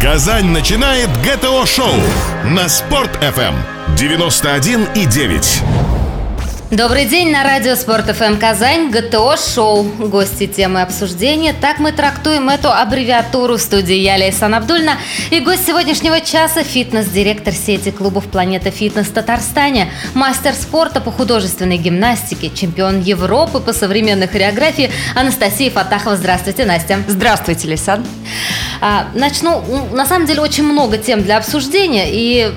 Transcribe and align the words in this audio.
Казань 0.00 0.50
начинает 0.50 1.08
ГТО-шоу 1.22 1.94
на 2.44 2.68
Спорт-ФМ 2.68 3.54
91,9. 3.96 6.05
Добрый 6.72 7.04
день 7.04 7.30
на 7.30 7.44
радио 7.44 7.76
Спорт 7.76 8.06
ФМ 8.06 8.38
Казань, 8.38 8.90
ГТО 8.90 9.36
Шоу. 9.36 9.84
Гости 9.84 10.48
темы 10.48 10.82
обсуждения. 10.82 11.52
Так 11.52 11.78
мы 11.78 11.92
трактуем 11.92 12.48
эту 12.48 12.72
аббревиатуру 12.72 13.56
в 13.56 13.60
студии 13.60 13.94
я, 13.94 14.16
Ляйсан 14.16 14.52
Абдулина. 14.52 14.98
И 15.30 15.38
гость 15.38 15.64
сегодняшнего 15.64 16.20
часа– 16.20 16.64
фитнес-директор 16.64 17.54
сети 17.54 17.92
клубов 17.92 18.26
«Планета 18.26 18.72
Фитнес» 18.72 19.06
Татарстане, 19.06 19.92
мастер 20.14 20.54
спорта 20.54 21.00
по 21.00 21.12
художественной 21.12 21.78
гимнастике, 21.78 22.50
чемпион 22.50 23.00
Европы 23.00 23.60
по 23.60 23.72
современной 23.72 24.26
хореографии 24.26 24.90
Анастасия 25.14 25.70
Фаттахова. 25.70 26.16
Здравствуйте, 26.16 26.64
Настя. 26.64 26.98
Здравствуйте, 27.06 27.68
Ляйсан. 27.68 28.04
А, 28.80 29.06
начну. 29.14 29.62
На 29.92 30.04
самом 30.04 30.26
деле 30.26 30.40
очень 30.40 30.64
много 30.64 30.98
тем 30.98 31.22
для 31.22 31.36
обсуждения. 31.36 32.06
И 32.10 32.52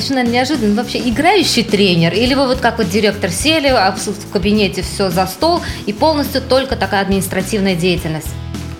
наверное, 0.00 0.24
неожиданно, 0.24 0.74
вообще 0.74 0.98
играющий 0.98 1.62
тренер? 1.62 2.14
Или 2.14 2.34
вы 2.34 2.46
вот 2.46 2.60
как 2.60 2.78
вот 2.78 2.88
директор 2.88 3.30
сели, 3.30 3.68
а 3.68 3.92
в 3.92 4.30
кабинете 4.30 4.82
все 4.82 5.10
за 5.10 5.26
стол 5.26 5.60
и 5.86 5.92
полностью 5.92 6.42
только 6.42 6.76
такая 6.76 7.02
административная 7.02 7.74
деятельность? 7.74 8.28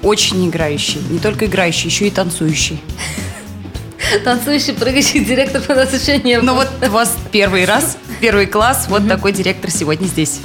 Очень 0.03 0.49
играющий. 0.49 1.01
Не 1.11 1.19
только 1.19 1.47
играющий, 1.47 1.89
еще 1.89 2.07
и 2.07 2.11
танцующий. 2.11 2.81
Танцующий, 4.23 4.75
прыгающий 4.75 5.25
директор 5.25 5.63
у 5.69 5.75
нас 5.75 5.93
еще 5.93 6.19
не 6.19 6.39
было. 6.39 6.47
Ну 6.47 6.55
вот 6.55 6.69
у 6.87 6.91
вас 6.91 7.17
первый 7.33 7.65
раз, 7.65 7.97
первый 8.21 8.47
класс, 8.47 8.87
вот 8.89 9.09
такой 9.09 9.33
директор 9.33 9.71
сегодня 9.71 10.07
здесь. 10.07 10.41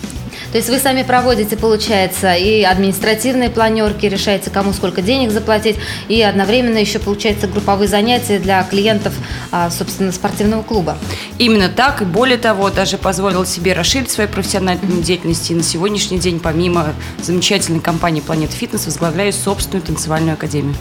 То 0.52 0.58
есть 0.58 0.70
вы 0.70 0.80
сами 0.80 1.04
проводите, 1.04 1.56
получается, 1.58 2.34
и 2.34 2.64
административные 2.64 3.50
планерки, 3.50 4.08
решаете, 4.08 4.50
кому 4.50 4.74
сколько 4.74 5.02
денег 5.02 5.32
заплатить, 5.32 5.76
и 6.08 6.22
одновременно 6.22 6.78
еще, 6.78 6.98
получается, 7.00 7.48
групповые 7.48 7.88
занятия 7.88 8.40
для 8.40 8.64
клиентов, 8.64 9.14
а, 9.52 9.70
собственно, 9.70 10.12
спортивного 10.12 10.64
клуба. 10.64 10.98
Именно 11.38 11.70
так, 11.70 12.02
и 12.02 12.06
более 12.06 12.38
того, 12.38 12.70
даже 12.72 12.98
позволил 12.98 13.46
себе 13.46 13.74
расширить 13.74 14.10
свою 14.10 14.30
профессиональную 14.30 15.04
деятельность, 15.04 15.52
и 15.52 15.56
на 15.56 15.64
сегодняшний 15.64 16.18
день, 16.20 16.40
помимо 16.40 16.94
замечательной 17.22 17.80
компании 17.80 18.22
«Планета 18.22 18.54
Фитнес», 18.54 18.86
возглавляю 18.86 19.32
собственную 19.32 19.86
танцевальную 19.86 20.34
академию. 20.34 20.76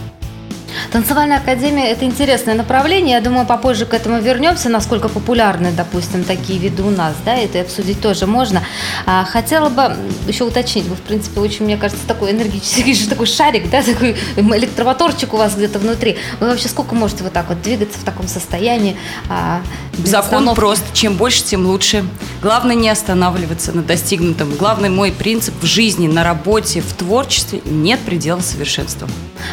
Танцевальная 0.91 1.37
академия– 1.37 1.87
это 1.91 2.05
интересное 2.05 2.55
направление. 2.55 3.15
Я 3.15 3.21
думаю, 3.21 3.45
попозже 3.45 3.85
к 3.85 3.93
этому 3.93 4.19
вернемся, 4.19 4.69
насколько 4.69 5.09
популярны, 5.09 5.71
допустим, 5.71 6.23
такие 6.23 6.59
виды 6.59 6.83
у 6.83 6.89
нас, 6.89 7.13
да, 7.25 7.35
это 7.35 7.61
обсудить 7.61 8.01
тоже 8.01 8.25
можно. 8.25 8.63
А, 9.05 9.25
хотела 9.25 9.69
бы 9.69 9.95
еще 10.27 10.43
уточнить, 10.43 10.85
вы, 10.85 10.95
в 10.95 11.01
принципе, 11.01 11.39
очень, 11.39 11.65
мне 11.65 11.77
кажется, 11.77 12.05
такой 12.07 12.31
энергетический, 12.31 13.07
такой 13.07 13.27
шарик, 13.27 13.69
да, 13.69 13.81
такой 13.81 14.15
электромоторчик 14.35 15.33
у 15.33 15.37
вас 15.37 15.55
где-то 15.55 15.79
внутри. 15.79 16.17
Вы 16.39 16.47
вообще 16.47 16.67
сколько 16.67 16.95
можете 16.95 17.23
вот 17.23 17.33
так 17.33 17.49
вот 17.49 17.61
двигаться 17.61 17.99
в 17.99 18.03
таком 18.03 18.27
состоянии? 18.27 18.97
А, 19.29 19.61
Закон 20.03 20.53
прост, 20.55 20.83
чем 20.93 21.15
больше, 21.15 21.43
тем 21.43 21.65
лучше. 21.65 22.05
Главное 22.41 22.75
не 22.75 22.89
останавливаться 22.89 23.71
на 23.73 23.83
достигнутом. 23.83 24.55
Главный 24.55 24.89
мой 24.89 25.11
принцип 25.11 25.53
в 25.61 25.65
жизни, 25.65 26.07
на 26.07 26.23
работе, 26.23 26.81
в 26.81 26.93
творчестве– 26.93 27.61
нет 27.65 27.99
предела 27.99 28.39
совершенства. 28.39 29.07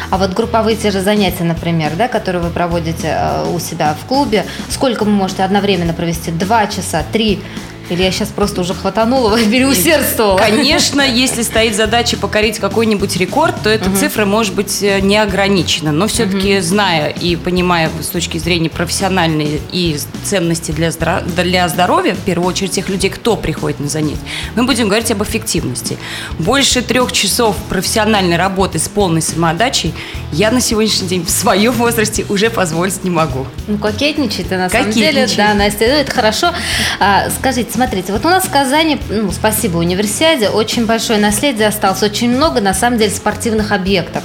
А 0.09 0.17
вот 0.17 0.33
групповые 0.33 0.75
те 0.75 0.91
же 0.91 1.01
занятия, 1.01 1.16
например, 1.43 1.93
да, 1.97 2.07
которые 2.07 2.41
вы 2.41 2.49
проводите 2.49 3.07
э, 3.07 3.49
у 3.53 3.59
себя 3.59 3.95
в 3.99 4.05
клубе, 4.05 4.45
сколько 4.69 5.03
вы 5.03 5.11
можете 5.11 5.43
одновременно 5.43 5.93
провести? 5.93 6.31
Два 6.31 6.67
часа, 6.67 7.03
три? 7.11 7.41
Или 7.89 8.03
я 8.03 8.11
сейчас 8.11 8.29
просто 8.29 8.61
уже 8.61 8.73
хватанула, 8.73 9.37
переусердствовала? 9.51 10.37
Конечно, 10.37 11.01
если 11.01 11.41
стоит 11.41 11.75
задача 11.75 12.17
покорить 12.17 12.59
какой-нибудь 12.59 13.15
рекорд, 13.17 13.55
то 13.63 13.69
эта 13.69 13.89
угу. 13.89 13.97
цифра 13.97 14.25
может 14.25 14.53
быть 14.53 14.81
э, 14.83 14.99
не 14.99 15.17
ограничена. 15.17 15.91
Но 15.91 16.07
все-таки, 16.07 16.57
угу. 16.57 16.63
зная 16.63 17.09
и 17.09 17.35
понимая 17.35 17.89
с 18.01 18.07
точки 18.07 18.37
зрения 18.37 18.69
профессиональной 18.69 19.61
и 19.71 19.97
ценности 20.23 20.71
для, 20.71 20.91
здра... 20.91 21.21
для 21.21 21.67
здоровья, 21.69 22.13
в 22.13 22.19
первую 22.19 22.49
очередь 22.49 22.71
тех 22.71 22.89
людей, 22.89 23.09
кто 23.09 23.37
приходит 23.37 23.79
на 23.79 23.87
занятия, 23.87 24.19
мы 24.55 24.63
будем 24.63 24.87
говорить 24.87 25.11
об 25.11 25.23
эффективности. 25.23 25.97
Больше 26.39 26.81
трех 26.81 27.11
часов 27.11 27.55
профессиональной 27.69 28.37
работы 28.37 28.79
с 28.79 28.89
полной 28.89 29.21
самоотдачей 29.21 29.93
я 30.31 30.51
на 30.51 30.59
сегодняшний 30.59 31.07
день 31.07 31.25
в 31.25 31.29
своем 31.29 31.71
возрасте 31.73 32.25
уже 32.27 32.49
позволить 32.49 33.03
не 33.03 33.09
могу. 33.09 33.45
Ну, 33.67 33.77
кокетничает 33.77 34.51
на 34.51 34.69
самом 34.69 34.91
деле. 34.91 35.27
Да, 35.37 35.53
Настя, 35.53 35.85
ну, 35.87 35.93
это 35.93 36.11
хорошо. 36.11 36.53
А, 36.99 37.29
скажите, 37.29 37.76
смотрите, 37.77 38.11
вот 38.11 38.25
у 38.25 38.29
нас 38.29 38.45
в 38.45 38.49
Казани, 38.49 38.99
ну, 39.07 39.31
спасибо 39.31 39.77
универсиаде, 39.77 40.49
очень 40.49 40.87
большое 40.87 41.19
наследие 41.19 41.67
осталось, 41.67 42.01
очень 42.01 42.31
много, 42.31 42.59
на 42.59 42.73
самом 42.73 42.97
деле, 42.97 43.11
спортивных 43.11 43.71
объектов. 43.71 44.23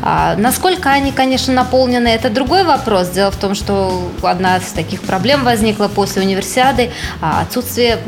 А, 0.00 0.36
насколько 0.36 0.90
они, 0.90 1.10
конечно, 1.10 1.52
наполнены, 1.52 2.06
это 2.06 2.30
другой 2.30 2.62
вопрос. 2.62 3.08
Дело 3.08 3.32
в 3.32 3.36
том, 3.36 3.56
что 3.56 4.08
одна 4.22 4.58
из 4.58 4.70
таких 4.70 5.00
проблем 5.00 5.42
возникла 5.42 5.88
после 5.88 6.22
универсиады, 6.22 6.92
а, 7.20 7.40
отсутствие 7.40 7.98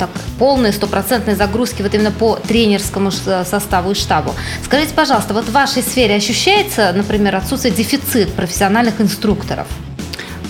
так, 0.00 0.10
полной 0.40 0.72
стопроцентной 0.72 1.36
загрузки 1.36 1.82
вот 1.82 1.94
именно 1.94 2.10
по 2.10 2.34
тренерскому 2.36 3.12
составу 3.12 3.92
и 3.92 3.94
штабу. 3.94 4.34
Скажите, 4.64 4.94
пожалуйста, 4.94 5.32
вот 5.32 5.44
в 5.44 5.52
вашей 5.52 5.82
сфере 5.82 6.16
ощущается, 6.16 6.92
например, 6.92 7.36
отсутствие 7.36 7.72
дефицит 7.72 8.32
профессиональных 8.32 9.00
инструкторов? 9.00 9.68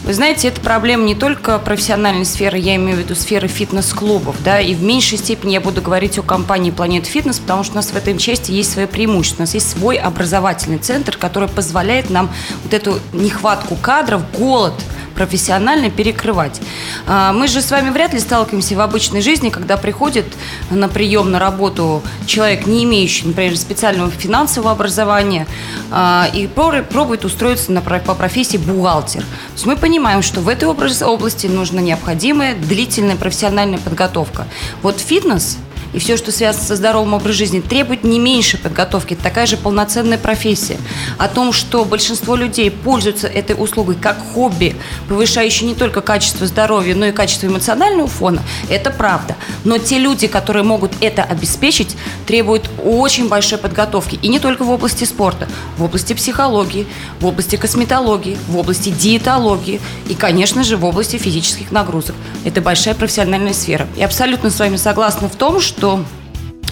Вы 0.08 0.14
знаете, 0.14 0.48
это 0.48 0.62
проблема 0.62 1.04
не 1.04 1.14
только 1.14 1.58
профессиональной 1.58 2.24
сферы, 2.24 2.56
я 2.56 2.76
имею 2.76 2.96
в 2.96 3.00
виду 3.00 3.14
сферы 3.14 3.46
фитнес-клубов, 3.46 4.36
да, 4.42 4.58
и 4.58 4.74
в 4.74 4.82
меньшей 4.82 5.18
степени 5.18 5.52
я 5.52 5.60
буду 5.60 5.82
говорить 5.82 6.18
о 6.18 6.22
компании 6.22 6.72
Planet 6.72 7.02
Fitness, 7.02 7.42
потому 7.42 7.62
что 7.62 7.74
у 7.74 7.76
нас 7.76 7.90
в 7.90 7.94
этой 7.94 8.16
части 8.16 8.50
есть 8.50 8.72
свое 8.72 8.88
преимущество. 8.88 9.42
У 9.42 9.44
нас 9.44 9.52
есть 9.52 9.68
свой 9.68 9.96
образовательный 9.96 10.78
центр, 10.78 11.18
который 11.18 11.50
позволяет 11.50 12.08
нам 12.08 12.30
вот 12.64 12.72
эту 12.72 13.00
нехватку 13.12 13.76
кадров, 13.76 14.22
голод– 14.32 14.72
профессионально 15.18 15.90
перекрывать. 15.90 16.60
А, 17.08 17.32
мы 17.32 17.48
же 17.48 17.60
с 17.60 17.72
вами 17.72 17.90
вряд 17.90 18.14
ли 18.14 18.20
сталкиваемся 18.20 18.76
в 18.76 18.80
обычной 18.80 19.20
жизни, 19.20 19.50
когда 19.50 19.76
приходит 19.76 20.26
на 20.70 20.88
прием 20.88 21.32
на 21.32 21.40
работу 21.40 22.04
человек, 22.24 22.68
не 22.68 22.84
имеющий, 22.84 23.26
например, 23.26 23.56
специального 23.56 24.12
финансового 24.12 24.70
образования, 24.70 25.48
а, 25.90 26.28
и 26.32 26.46
пробует 26.46 27.24
устроиться 27.24 27.72
по 27.82 28.14
профессии 28.14 28.58
бухгалтер. 28.58 29.22
То 29.22 29.54
есть 29.54 29.66
мы 29.66 29.76
понимаем, 29.76 30.22
что 30.22 30.40
в 30.40 30.48
этой 30.48 30.68
области 30.68 31.48
нужна 31.48 31.80
необходимая 31.80 32.54
длительная 32.54 33.16
профессиональная 33.16 33.78
подготовка. 33.78 34.46
Вот 34.82 35.00
фитнес 35.00 35.58
и 35.92 35.98
все, 35.98 36.16
что 36.16 36.32
связано 36.32 36.64
со 36.64 36.76
здоровым 36.76 37.14
образом 37.14 37.28
жизни, 37.38 37.60
требует 37.60 38.04
не 38.04 38.18
меньше 38.18 38.58
подготовки. 38.58 39.14
Такая 39.14 39.46
же 39.46 39.56
полноценная 39.56 40.18
профессия. 40.18 40.78
О 41.18 41.28
том, 41.28 41.52
что 41.52 41.84
большинство 41.84 42.36
людей 42.36 42.70
пользуются 42.70 43.26
этой 43.26 43.54
услугой 43.58 43.94
как 43.94 44.18
хобби, 44.32 44.76
повышающей 45.08 45.66
не 45.66 45.74
только 45.74 46.00
качество 46.00 46.46
здоровья, 46.46 46.94
но 46.94 47.06
и 47.06 47.12
качество 47.12 47.46
эмоционального 47.46 48.08
фона, 48.08 48.42
это 48.68 48.90
правда. 48.90 49.36
Но 49.64 49.78
те 49.78 49.98
люди, 49.98 50.26
которые 50.26 50.62
могут 50.62 50.92
это 51.00 51.22
обеспечить, 51.22 51.96
требуют 52.26 52.68
очень 52.84 53.28
большой 53.28 53.58
подготовки. 53.58 54.18
И 54.20 54.28
не 54.28 54.38
только 54.38 54.64
в 54.64 54.70
области 54.70 55.04
спорта, 55.04 55.48
в 55.76 55.84
области 55.84 56.12
психологии, 56.14 56.86
в 57.20 57.26
области 57.26 57.56
косметологии, 57.56 58.36
в 58.48 58.56
области 58.56 58.90
диетологии 58.90 59.80
и, 60.08 60.14
конечно 60.14 60.64
же, 60.64 60.76
в 60.76 60.84
области 60.84 61.16
физических 61.18 61.70
нагрузок. 61.70 62.16
Это 62.44 62.60
большая 62.60 62.94
профессиональная 62.94 63.52
сфера. 63.52 63.86
И 63.96 64.02
абсолютно 64.02 64.50
с 64.50 64.58
вами 64.58 64.76
согласна 64.76 65.28
в 65.28 65.36
том, 65.36 65.60
что 65.60 65.77
что 65.78 66.04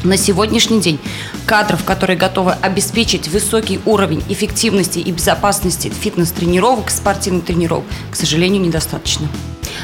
на 0.03 0.17
сегодняшний 0.17 0.81
день 0.81 0.99
кадров, 1.47 1.85
которые 1.85 2.17
готовы 2.17 2.55
обеспечить 2.61 3.29
высокий 3.29 3.79
уровень 3.87 4.21
эффективности 4.29 4.99
и 4.99 5.13
безопасности 5.13 5.89
фитнес-тренировок, 5.89 6.91
спортивных 6.91 7.45
тренировок, 7.45 7.85
к 8.11 8.17
сожалению, 8.17 8.61
недостаточно. 8.63 9.29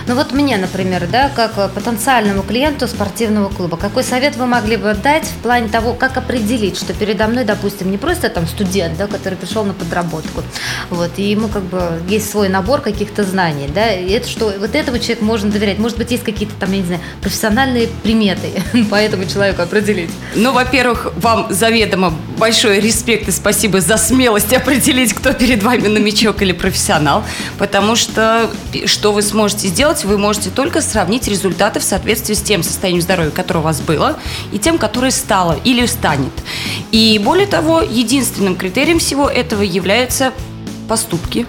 Ну 0.07 0.15
вот 0.15 0.33
мне, 0.33 0.57
например, 0.57 1.07
да, 1.11 1.31
как 1.35 1.53
э, 1.57 1.69
потенциальному 1.69 2.43
клиенту 2.43 2.89
спортивного 2.89 3.49
клуба, 3.49 3.77
какой 3.77 4.05
совет 4.05 4.37
вы 4.37 4.47
могли 4.47 4.77
бы 4.77 4.95
дать 4.95 5.27
в 5.27 5.43
плане 5.43 5.69
того, 5.69 5.95
как 5.95 6.17
определить, 6.17 6.77
что 6.77 6.93
передо 6.93 7.27
мной, 7.27 7.45
допустим, 7.45 7.91
не 7.91 7.99
просто 7.99 8.29
там 8.29 8.47
студент, 8.47 8.97
да, 8.97 9.07
который 9.07 9.35
пришел 9.35 9.65
на 9.65 9.75
подработку, 9.75 10.43
вот, 10.91 11.11
и 11.17 11.23
ему 11.23 11.49
как 11.49 11.63
бы 11.63 12.01
есть 12.09 12.31
свой 12.31 12.49
набор 12.49 12.81
каких-то 12.81 13.25
знаний, 13.25 13.69
да, 13.73 13.93
и 13.93 14.11
это 14.11 14.29
что, 14.29 14.53
вот 14.59 14.75
этому 14.75 14.99
человеку 14.99 15.25
можно 15.25 15.51
доверять. 15.51 15.79
Может 15.79 15.99
быть, 15.99 16.11
есть 16.11 16.25
какие-то 16.25 16.55
там, 16.59 16.73
я 16.73 16.79
не 16.79 16.85
знаю, 16.85 17.01
профессиональные 17.21 17.89
приметы 18.03 18.63
по 18.91 18.97
этому 18.97 19.27
человеку 19.27 19.63
определить? 19.63 20.11
Ну, 20.35 20.53
во-первых, 20.53 21.13
вам 21.17 21.47
заведомо 21.51 22.15
большой 22.39 22.81
респект 22.81 23.29
и 23.29 23.31
спасибо 23.31 23.81
за 23.81 23.97
смелость 23.97 24.53
определить, 24.53 25.13
кто 25.13 25.33
перед 25.33 25.63
вами 25.63 25.89
новичок 25.89 26.43
или 26.43 26.53
профессионал, 26.53 27.25
потому 27.59 27.97
что 27.97 28.51
что 28.87 29.13
вы 29.13 29.23
сможете 29.23 29.69
сделать, 29.69 29.82
вы 30.05 30.17
можете 30.17 30.51
только 30.51 30.81
сравнить 30.81 31.27
результаты 31.27 31.81
в 31.81 31.83
соответствии 31.83 32.35
с 32.35 32.43
тем 32.43 32.63
состоянием 32.63 33.03
здоровья, 33.03 33.31
которое 33.31 33.61
у 33.61 33.63
вас 33.63 33.81
было, 33.81 34.17
и 34.53 34.59
тем, 34.59 34.79
которое 34.79 35.11
стало 35.11 35.59
или 35.65 35.85
станет. 35.87 36.33
И 36.93 37.21
более 37.23 37.47
того, 37.47 37.81
единственным 37.81 38.55
критерием 38.55 39.01
всего 39.01 39.29
этого 39.29 39.63
являются 39.63 40.33
поступки, 40.89 41.47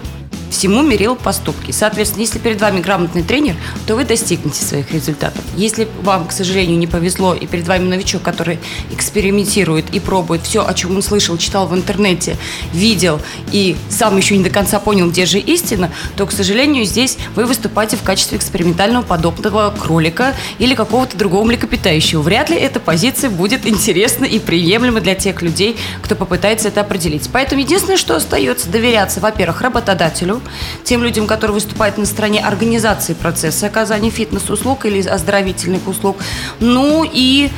всему 0.54 0.82
мерил 0.82 1.16
поступки. 1.16 1.72
Соответственно, 1.72 2.22
если 2.22 2.38
перед 2.38 2.60
вами 2.60 2.80
грамотный 2.80 3.24
тренер, 3.24 3.56
то 3.86 3.96
вы 3.96 4.04
достигнете 4.04 4.64
своих 4.64 4.92
результатов. 4.92 5.42
Если 5.56 5.88
вам, 6.02 6.28
к 6.28 6.32
сожалению, 6.32 6.78
не 6.78 6.86
повезло, 6.86 7.34
и 7.34 7.46
перед 7.46 7.66
вами 7.66 7.88
новичок, 7.88 8.22
который 8.22 8.60
экспериментирует 8.92 9.92
и 9.92 9.98
пробует 9.98 10.42
все, 10.42 10.64
о 10.64 10.72
чем 10.72 10.94
он 10.94 11.02
слышал, 11.02 11.36
читал 11.36 11.66
в 11.66 11.74
интернете, 11.74 12.36
видел 12.72 13.20
и 13.50 13.76
сам 13.88 14.16
еще 14.16 14.36
не 14.36 14.44
до 14.44 14.50
конца 14.50 14.78
понял, 14.78 15.10
где 15.10 15.26
же 15.26 15.40
истина, 15.40 15.90
то, 16.16 16.24
к 16.26 16.32
сожалению, 16.32 16.84
здесь 16.84 17.18
вы 17.34 17.46
выступаете 17.46 17.96
в 17.96 18.02
качестве 18.02 18.38
экспериментального 18.38 19.02
подобного 19.02 19.74
кролика 19.76 20.34
или 20.60 20.74
какого-то 20.74 21.16
другого 21.16 21.44
млекопитающего. 21.44 22.22
Вряд 22.22 22.50
ли 22.50 22.56
эта 22.56 22.78
позиция 22.78 23.28
будет 23.28 23.66
интересна 23.66 24.24
и 24.24 24.38
приемлема 24.38 25.00
для 25.00 25.16
тех 25.16 25.42
людей, 25.42 25.76
кто 26.00 26.14
попытается 26.14 26.68
это 26.68 26.82
определить. 26.82 27.28
Поэтому 27.32 27.60
единственное, 27.60 27.96
что 27.96 28.14
остается, 28.14 28.68
доверяться, 28.68 29.20
во-первых, 29.20 29.60
работодателю, 29.62 30.40
тем 30.84 31.02
людям, 31.02 31.26
которые 31.26 31.54
выступают 31.54 31.98
на 31.98 32.06
стороне 32.06 32.40
организации 32.40 33.14
процесса 33.14 33.66
оказания 33.66 34.10
фитнес-услуг 34.10 34.86
или 34.86 35.06
оздоровительных 35.06 35.86
услуг, 35.86 36.16
ну 36.60 37.08
и 37.10 37.50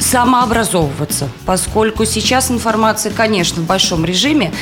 самообразовываться, 0.00 1.28
поскольку 1.44 2.04
сейчас 2.04 2.50
информация, 2.50 3.12
конечно, 3.12 3.62
в 3.62 3.66
большом 3.66 4.04
режиме 4.04 4.52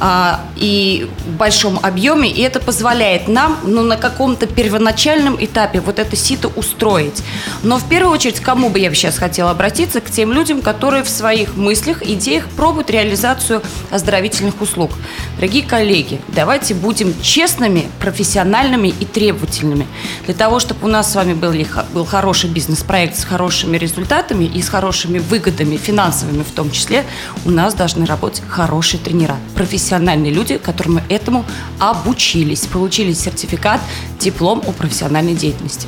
а, 0.00 0.40
и 0.56 1.08
в 1.26 1.36
большом 1.36 1.78
объеме, 1.82 2.30
и 2.30 2.40
это 2.42 2.60
позволяет 2.60 3.28
нам, 3.28 3.58
ну, 3.64 3.82
на 3.82 3.96
каком-то 3.96 4.46
первоначальном 4.46 5.36
этапе 5.38 5.80
вот 5.80 5.98
это 5.98 6.16
сито 6.16 6.48
устроить. 6.48 7.22
Но 7.62 7.78
в 7.78 7.88
первую 7.88 8.12
очередь, 8.12 8.40
к 8.40 8.44
кому 8.44 8.70
бы 8.70 8.78
я 8.78 8.92
сейчас 8.94 9.18
хотела 9.18 9.50
обратиться? 9.50 10.00
К 10.00 10.10
тем 10.10 10.32
людям, 10.32 10.62
которые 10.62 11.02
в 11.02 11.08
своих 11.08 11.56
мыслях, 11.56 12.02
идеях 12.02 12.48
пробуют 12.48 12.90
реализацию 12.90 13.62
оздоровительных 13.90 14.60
услуг. 14.60 14.92
Дорогие 15.36 15.62
коллеги, 15.62 16.20
давайте 16.28 16.74
будем 16.74 17.14
честными, 17.22 17.88
профессиональными 18.00 18.88
и 18.88 19.04
требовательными. 19.04 19.86
Для 20.26 20.34
того, 20.34 20.60
чтобы 20.60 20.86
у 20.86 20.90
нас 20.90 21.12
с 21.12 21.14
вами 21.14 21.34
был, 21.34 21.54
был 21.92 22.04
хороший 22.04 22.50
бизнес-проект 22.50 23.16
с 23.16 23.24
хорошими 23.24 23.76
результатами 23.76 24.44
и 24.44 24.62
с 24.62 24.68
хорошими 24.80 25.18
выгодами, 25.18 25.76
финансовыми 25.76 26.42
в 26.42 26.52
том 26.52 26.70
числе, 26.70 27.04
у 27.44 27.50
нас 27.50 27.74
должны 27.74 28.06
работать 28.06 28.42
хорошие 28.48 28.98
тренера, 28.98 29.36
профессиональные 29.54 30.32
люди, 30.32 30.56
которым 30.56 31.00
этому 31.10 31.44
обучились, 31.78 32.60
получили 32.60 33.12
сертификат, 33.12 33.80
диплом 34.18 34.62
о 34.66 34.72
профессиональной 34.72 35.34
деятельности. 35.34 35.86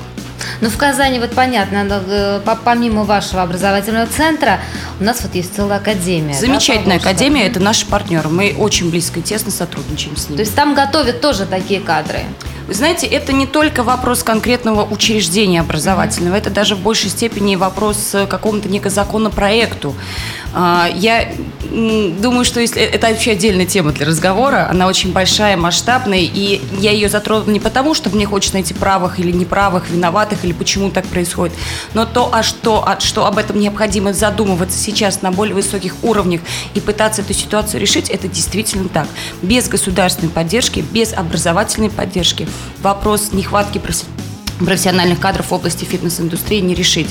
Ну, 0.60 0.68
в 0.68 0.76
Казани, 0.76 1.18
вот 1.20 1.30
понятно, 1.30 1.86
э, 1.88 2.40
помимо 2.64 3.04
вашего 3.04 3.42
образовательного 3.42 4.06
центра, 4.06 4.60
у 5.00 5.04
нас 5.04 5.22
вот 5.22 5.34
есть 5.34 5.56
целая 5.56 5.78
академия. 5.78 6.34
Замечательная 6.34 6.98
да, 6.98 7.10
академия, 7.10 7.46
это 7.46 7.60
наши 7.60 7.86
партнеры. 7.86 8.28
Мы 8.28 8.54
очень 8.58 8.90
близко 8.90 9.20
и 9.20 9.22
тесно 9.22 9.50
сотрудничаем 9.50 10.16
с 10.16 10.28
ними. 10.28 10.36
То 10.36 10.42
есть 10.42 10.54
там 10.54 10.74
готовят 10.74 11.20
тоже 11.20 11.46
такие 11.46 11.80
кадры? 11.80 12.20
Вы 12.66 12.74
знаете, 12.74 13.06
это 13.06 13.32
не 13.32 13.46
только 13.46 13.82
вопрос 13.82 14.22
конкретного 14.22 14.84
учреждения 14.84 15.60
образовательного, 15.60 16.36
это 16.36 16.50
даже 16.50 16.76
в 16.76 16.80
большей 16.80 17.10
степени 17.10 17.56
вопрос 17.56 18.14
какому-то 18.28 18.68
некого 18.68 18.90
законопроекту. 18.90 19.94
А, 19.94 20.41
я 20.54 21.32
думаю, 21.70 22.44
что 22.44 22.60
если 22.60 22.82
это 22.82 23.08
вообще 23.08 23.32
отдельная 23.32 23.64
тема 23.64 23.92
для 23.92 24.06
разговора, 24.06 24.68
она 24.68 24.86
очень 24.86 25.12
большая, 25.12 25.56
масштабная, 25.56 26.20
и 26.20 26.60
я 26.78 26.90
ее 26.90 27.08
затронула 27.08 27.50
не 27.50 27.60
потому, 27.60 27.94
что 27.94 28.10
мне 28.10 28.26
хочется 28.26 28.54
найти 28.54 28.74
правых 28.74 29.18
или 29.18 29.32
неправых, 29.32 29.88
виноватых, 29.88 30.44
или 30.44 30.52
почему 30.52 30.90
так 30.90 31.06
происходит, 31.06 31.56
но 31.94 32.04
то, 32.04 32.28
а 32.32 32.42
что, 32.42 32.86
а 32.86 33.00
что 33.00 33.26
об 33.26 33.38
этом 33.38 33.58
необходимо 33.58 34.12
задумываться 34.12 34.78
сейчас 34.78 35.22
на 35.22 35.32
более 35.32 35.54
высоких 35.54 35.94
уровнях 36.02 36.42
и 36.74 36.80
пытаться 36.80 37.22
эту 37.22 37.32
ситуацию 37.32 37.80
решить, 37.80 38.10
это 38.10 38.28
действительно 38.28 38.88
так. 38.88 39.08
Без 39.40 39.68
государственной 39.68 40.30
поддержки, 40.30 40.84
без 40.92 41.12
образовательной 41.12 41.90
поддержки 41.90 42.46
вопрос 42.82 43.32
нехватки 43.32 43.78
профессионалов 43.78 44.21
профессиональных 44.58 45.20
кадров 45.20 45.50
в 45.50 45.54
области 45.54 45.84
фитнес-индустрии 45.84 46.60
не 46.60 46.74
решить. 46.74 47.08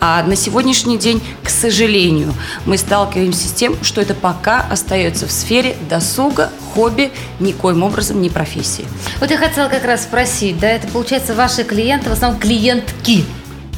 А 0.00 0.22
на 0.22 0.36
сегодняшний 0.36 0.98
день, 0.98 1.22
к 1.42 1.48
сожалению, 1.48 2.34
мы 2.66 2.78
сталкиваемся 2.78 3.48
с 3.48 3.52
тем, 3.52 3.76
что 3.82 4.00
это 4.00 4.14
пока 4.14 4.60
остается 4.70 5.26
в 5.26 5.32
сфере 5.32 5.76
досуга, 5.88 6.50
хобби, 6.74 7.12
никоим 7.40 7.82
образом 7.82 8.20
не 8.20 8.30
профессии. 8.30 8.84
Вот 9.20 9.30
я 9.30 9.36
хотела 9.36 9.68
как 9.68 9.84
раз 9.84 10.04
спросить, 10.04 10.58
да, 10.58 10.68
это 10.68 10.88
получается 10.88 11.34
ваши 11.34 11.64
клиенты, 11.64 12.10
в 12.10 12.12
основном 12.12 12.40
клиентки, 12.40 13.24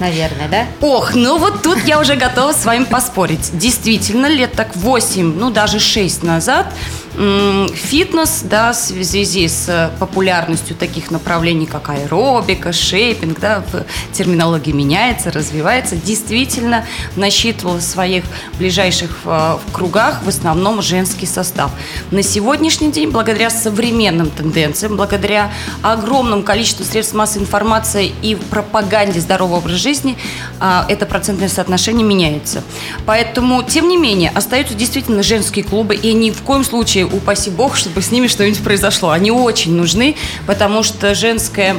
наверное, 0.01 0.49
да? 0.49 0.67
Ох, 0.81 1.15
ну 1.15 1.39
вот 1.39 1.63
тут 1.63 1.79
я 1.87 2.01
уже 2.01 2.17
готова 2.17 2.53
с 2.53 2.65
вами 2.65 2.85
поспорить. 2.85 3.57
Действительно, 3.59 4.27
лет 4.27 4.53
так 4.53 4.75
8, 4.77 5.39
ну 5.39 5.51
даже 5.51 5.79
6 5.79 6.23
назад 6.23 6.73
фитнес, 7.15 8.43
да, 8.43 8.73
в 8.73 8.77
связи 8.77 9.47
с 9.47 9.93
популярностью 9.99 10.75
таких 10.75 11.11
направлений, 11.11 11.67
как 11.67 11.89
аэробика, 11.89 12.73
шейпинг, 12.73 13.39
да, 13.39 13.63
в 13.73 13.85
терминологии 14.13 14.73
меняется, 14.73 15.31
развивается, 15.31 15.97
действительно 15.97 16.85
насчитывал 17.17 17.77
в 17.77 17.83
своих 17.83 18.25
ближайших 18.59 19.11
э, 19.25 19.57
кругах 19.73 20.23
в 20.25 20.29
основном 20.29 20.83
женский 20.83 21.27
состав. 21.27 21.71
На 22.11 22.23
сегодняшний 22.23 22.91
день, 22.91 23.11
благодаря 23.11 23.51
современным 23.51 24.31
тенденциям, 24.31 24.97
благодаря 24.97 25.53
огромному 25.83 26.43
количеству 26.43 26.85
средств 26.85 27.15
массовой 27.15 27.43
информации 27.43 28.13
и 28.23 28.35
пропаганде 28.35 29.21
здорового 29.21 29.59
образа 29.59 29.77
жизни, 29.77 30.17
э, 30.61 30.83
это 30.89 31.07
процентное 31.07 31.49
соотношение 31.49 32.05
меняется. 32.05 32.65
Поэтому, 33.07 33.63
тем 33.63 33.89
не 33.89 33.97
менее, 33.97 34.31
остаются 34.35 34.75
действительно 34.75 35.23
женские 35.23 35.65
клубы, 35.65 35.95
и 35.95 36.13
ни 36.13 36.31
в 36.31 36.43
коем 36.43 36.65
случае 36.65 37.04
упаси 37.05 37.51
бог, 37.51 37.77
чтобы 37.77 38.03
с 38.03 38.11
ними 38.11 38.27
что-нибудь 38.27 38.63
произошло. 38.63 39.11
Они 39.11 39.31
очень 39.31 39.75
нужны, 39.75 40.17
потому 40.47 40.83
что 40.83 41.15
женская 41.15 41.77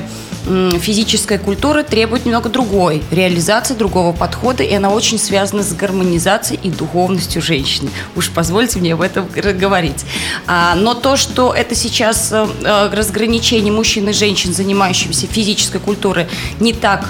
физическая 0.80 1.39
культура 1.39 1.83
требует 1.83 2.25
немного 2.25 2.50
другой 2.50 3.01
реализации, 3.12 3.74
другого 3.74 4.13
подхода, 4.13 4.63
и 4.63 4.74
она 4.74 4.89
очень 4.89 5.18
связана 5.18 5.63
с 5.63 5.74
гармонизацией 5.74 6.60
и 6.62 6.69
духовностью 6.69 7.42
женщины. 7.42 7.89
Уж 8.16 8.30
позвольте 8.30 8.80
мне 8.80 8.94
об 8.94 9.01
этом 9.01 9.27
говорить. 9.27 10.06
А, 10.45 10.75
но 10.75 10.94
то, 10.94 11.18
что 11.18 11.54
это 11.54 11.74
сейчас 11.74 12.31
э, 12.31 12.48
э, 12.63 12.89
разграничение 12.94 13.74
мужчин 13.74 14.07
и 14.10 14.13
женщин, 14.13 14.54
занимающихся 14.54 15.25
физической 15.25 15.80
культурой, 15.80 16.27
не 16.60 16.74
так 16.74 17.06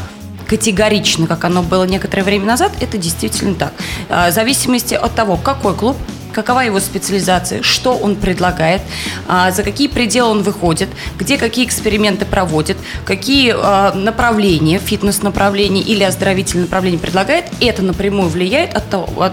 категорично, 0.48 1.28
как 1.28 1.44
оно 1.44 1.64
было 1.64 1.84
некоторое 1.84 2.24
время 2.24 2.46
назад, 2.46 2.72
это 2.80 2.98
действительно 2.98 3.56
так. 3.56 3.74
А, 4.10 4.30
в 4.30 4.34
зависимости 4.34 4.94
от 4.94 5.14
того, 5.14 5.38
какой 5.38 5.76
клуб, 5.76 5.98
какова 6.36 6.60
его 6.60 6.80
специализация, 6.82 7.64
что 7.64 7.96
он 7.96 8.18
предлагает, 8.18 8.82
а, 9.28 9.52
за 9.52 9.64
какие 9.64 9.88
пределы 9.88 10.32
он 10.32 10.44
выходит, 10.44 10.90
где 11.18 11.38
какие 11.38 11.66
эксперименты 11.66 12.26
проводит, 12.26 12.78
какие 13.06 13.56
а, 13.56 13.94
направления, 13.94 14.78
фитнес-направления 14.78 15.82
или 15.82 16.04
оздоровительные 16.04 16.66
направления 16.66 17.00
предлагает, 17.00 17.46
это 17.62 17.82
напрямую 17.82 18.28
влияет 18.28 18.74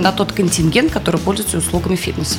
на 0.01 0.13
тот 0.13 0.33
контингент, 0.33 0.93
который 0.93 1.21
пользуется 1.21 1.59
услугами 1.59 1.97
фитнеса. 1.97 2.39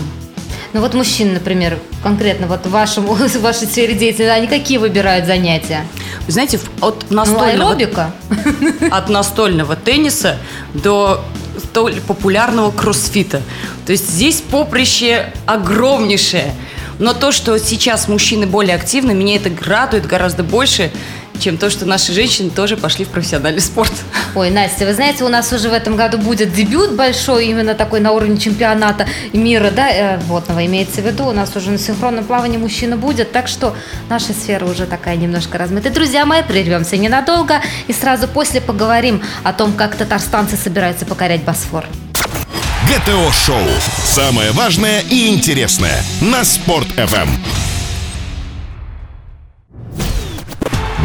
Ну 0.72 0.80
вот 0.82 0.96
мужчины, 0.96 1.34
например, 1.34 1.78
конкретно 2.02 2.48
вот 2.48 2.66
в, 2.66 2.72
вашем, 2.72 3.06
в 3.06 3.42
вашей 3.42 3.68
сфере 3.68 3.94
деятельности, 3.94 4.32
они 4.32 4.48
какие 4.48 4.78
выбирают 4.78 5.28
занятия? 5.28 5.86
Вы 6.26 6.32
знаете, 6.32 6.60
от 6.82 7.12
настольного, 7.12 7.76
ну, 7.76 8.88
от 8.90 9.10
настольного 9.10 9.76
тенниса 9.76 10.38
до 10.74 11.24
столь 11.74 12.02
популярного 12.02 12.70
кроссфита. 12.70 13.42
То 13.88 13.94
есть 13.94 14.08
здесь 14.08 14.42
поприще 14.42 15.34
огромнейшее. 15.48 16.54
Но 17.00 17.14
то, 17.14 17.32
что 17.32 17.58
сейчас 17.60 18.08
мужчины 18.08 18.46
более 18.46 18.76
активны, 18.76 19.14
меня 19.14 19.36
это 19.36 19.52
радует 19.66 20.06
гораздо 20.06 20.44
больше, 20.44 20.92
чем 21.40 21.58
то, 21.58 21.70
что 21.70 21.86
наши 21.86 22.14
женщины 22.14 22.50
тоже 22.50 22.78
пошли 22.78 23.06
в 23.06 23.10
профессиональный 23.10 23.62
спорт. 23.62 23.92
Ой, 24.36 24.50
Настя, 24.50 24.86
вы 24.86 24.94
знаете, 24.94 25.24
у 25.24 25.30
нас 25.30 25.52
уже 25.52 25.70
в 25.70 25.74
этом 25.74 25.96
году 25.96 26.18
будет 26.18 26.54
дебют 26.54 26.94
большой, 26.94 27.48
именно 27.48 27.74
такой 27.76 28.00
на 28.00 28.12
уровне 28.12 28.38
чемпионата 28.38 29.08
мира, 29.34 29.72
да, 29.72 29.90
э, 29.90 30.18
водного 30.20 30.66
имеется 30.66 31.02
в 31.02 31.06
виду. 31.06 31.26
У 31.28 31.32
нас 31.32 31.56
уже 31.56 31.72
на 31.72 31.78
синхронном 31.78 32.26
плавании 32.26 32.58
мужчина 32.58 32.98
будет, 32.98 33.32
так 33.32 33.48
что 33.48 33.76
наша 34.10 34.34
сфера 34.34 34.66
уже 34.66 34.86
такая 34.86 35.16
немножко 35.16 35.58
размыта. 35.58 35.90
Друзья 35.90 36.26
мои, 36.26 36.44
прервемся 36.44 36.98
ненадолго 36.98 37.62
и 37.88 37.94
сразу 37.94 38.28
после 38.28 38.62
поговорим 38.62 39.22
о 39.44 39.54
том, 39.54 39.74
как 39.74 39.96
татарстанцы 39.96 40.56
собираются 40.56 41.06
покорять 41.06 41.44
Босфор. 41.44 41.86
ГТО-шоу. 42.88 43.68
Самое 44.04 44.52
важное 44.52 45.02
и 45.02 45.28
интересное 45.28 46.04
на 46.22 46.44
Спорт-ФМ. 46.44 47.30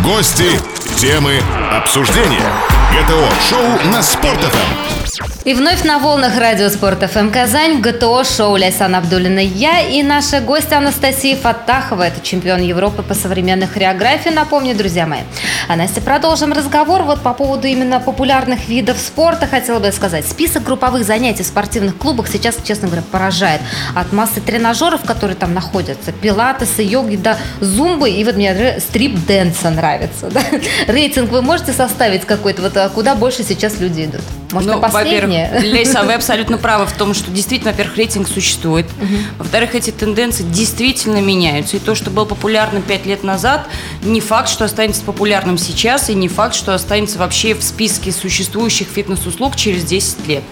Гости, 0.02 0.58
темы, 0.96 1.40
обсуждения. 1.70 2.52
ГТО-шоу 2.92 3.90
на 3.90 4.02
Спорт.ФМ. 4.02 5.07
И 5.44 5.54
вновь 5.54 5.82
на 5.84 5.98
волнах 5.98 6.36
радио 6.36 6.68
Спорт 6.68 7.02
ФМ 7.10 7.30
Казань 7.30 7.80
ГТО 7.80 8.22
шоу 8.24 8.56
Ляйсан 8.56 8.94
Абдулина 8.94 9.38
я 9.38 9.80
и 9.80 10.02
наша 10.02 10.40
гостья 10.40 10.76
Анастасия 10.76 11.36
Фаттахова. 11.36 12.02
Это 12.02 12.20
чемпион 12.20 12.60
Европы 12.60 13.02
по 13.02 13.14
современной 13.14 13.66
хореографии, 13.66 14.28
напомню, 14.28 14.76
друзья 14.76 15.06
мои. 15.06 15.20
А 15.66 15.76
Настя, 15.76 16.00
продолжим 16.00 16.52
разговор 16.52 17.02
вот 17.02 17.22
по 17.22 17.32
поводу 17.32 17.66
именно 17.66 17.98
популярных 17.98 18.68
видов 18.68 18.98
спорта. 18.98 19.46
Хотела 19.46 19.78
бы 19.78 19.90
сказать, 19.92 20.26
список 20.26 20.64
групповых 20.64 21.04
занятий 21.04 21.42
в 21.42 21.46
спортивных 21.46 21.96
клубах 21.96 22.28
сейчас, 22.28 22.56
честно 22.62 22.88
говоря, 22.88 23.04
поражает. 23.10 23.60
От 23.94 24.12
массы 24.12 24.40
тренажеров, 24.40 25.02
которые 25.04 25.36
там 25.36 25.54
находятся, 25.54 26.12
пилатеса, 26.12 26.82
йоги 26.82 27.16
до 27.16 27.38
зумбы, 27.60 28.10
и 28.10 28.22
вот 28.24 28.36
мне 28.36 28.78
стрип-дэнса 28.78 29.70
нравится. 29.70 30.30
Да? 30.38 30.42
Рейтинг 30.86 31.30
вы 31.30 31.40
можете 31.40 31.72
составить 31.72 32.24
какой-то, 32.26 32.62
вот 32.62 32.76
а 32.76 32.88
куда 32.90 33.14
больше 33.14 33.42
сейчас 33.42 33.80
люди 33.80 34.04
идут? 34.04 34.20
Может, 34.52 34.70
ну, 34.70 34.80
во-первых, 34.80 35.62
Лейса, 35.62 36.02
вы 36.04 36.14
абсолютно 36.14 36.56
правы 36.56 36.86
в 36.86 36.92
том, 36.92 37.12
что 37.12 37.30
действительно, 37.30 37.72
во-первых, 37.72 37.96
рейтинг 37.96 38.28
существует. 38.28 38.86
Угу. 39.00 39.14
Во-вторых, 39.38 39.74
эти 39.74 39.90
тенденции 39.90 40.42
действительно 40.44 41.20
меняются. 41.20 41.76
И 41.76 41.80
то, 41.80 41.94
что 41.94 42.10
было 42.10 42.24
популярно 42.24 42.80
пять 42.80 43.04
лет 43.04 43.22
назад, 43.24 43.68
не 44.02 44.20
факт, 44.20 44.48
что 44.48 44.64
останется 44.64 45.02
популярным 45.02 45.58
сейчас, 45.58 46.08
и 46.08 46.14
не 46.14 46.28
факт, 46.28 46.54
что 46.54 46.74
останется 46.74 47.18
вообще 47.18 47.54
в 47.54 47.62
списке 47.62 48.10
существующих 48.10 48.88
фитнес-услуг 48.88 49.54
через 49.56 49.84
10 49.84 50.26
лет. 50.26 50.44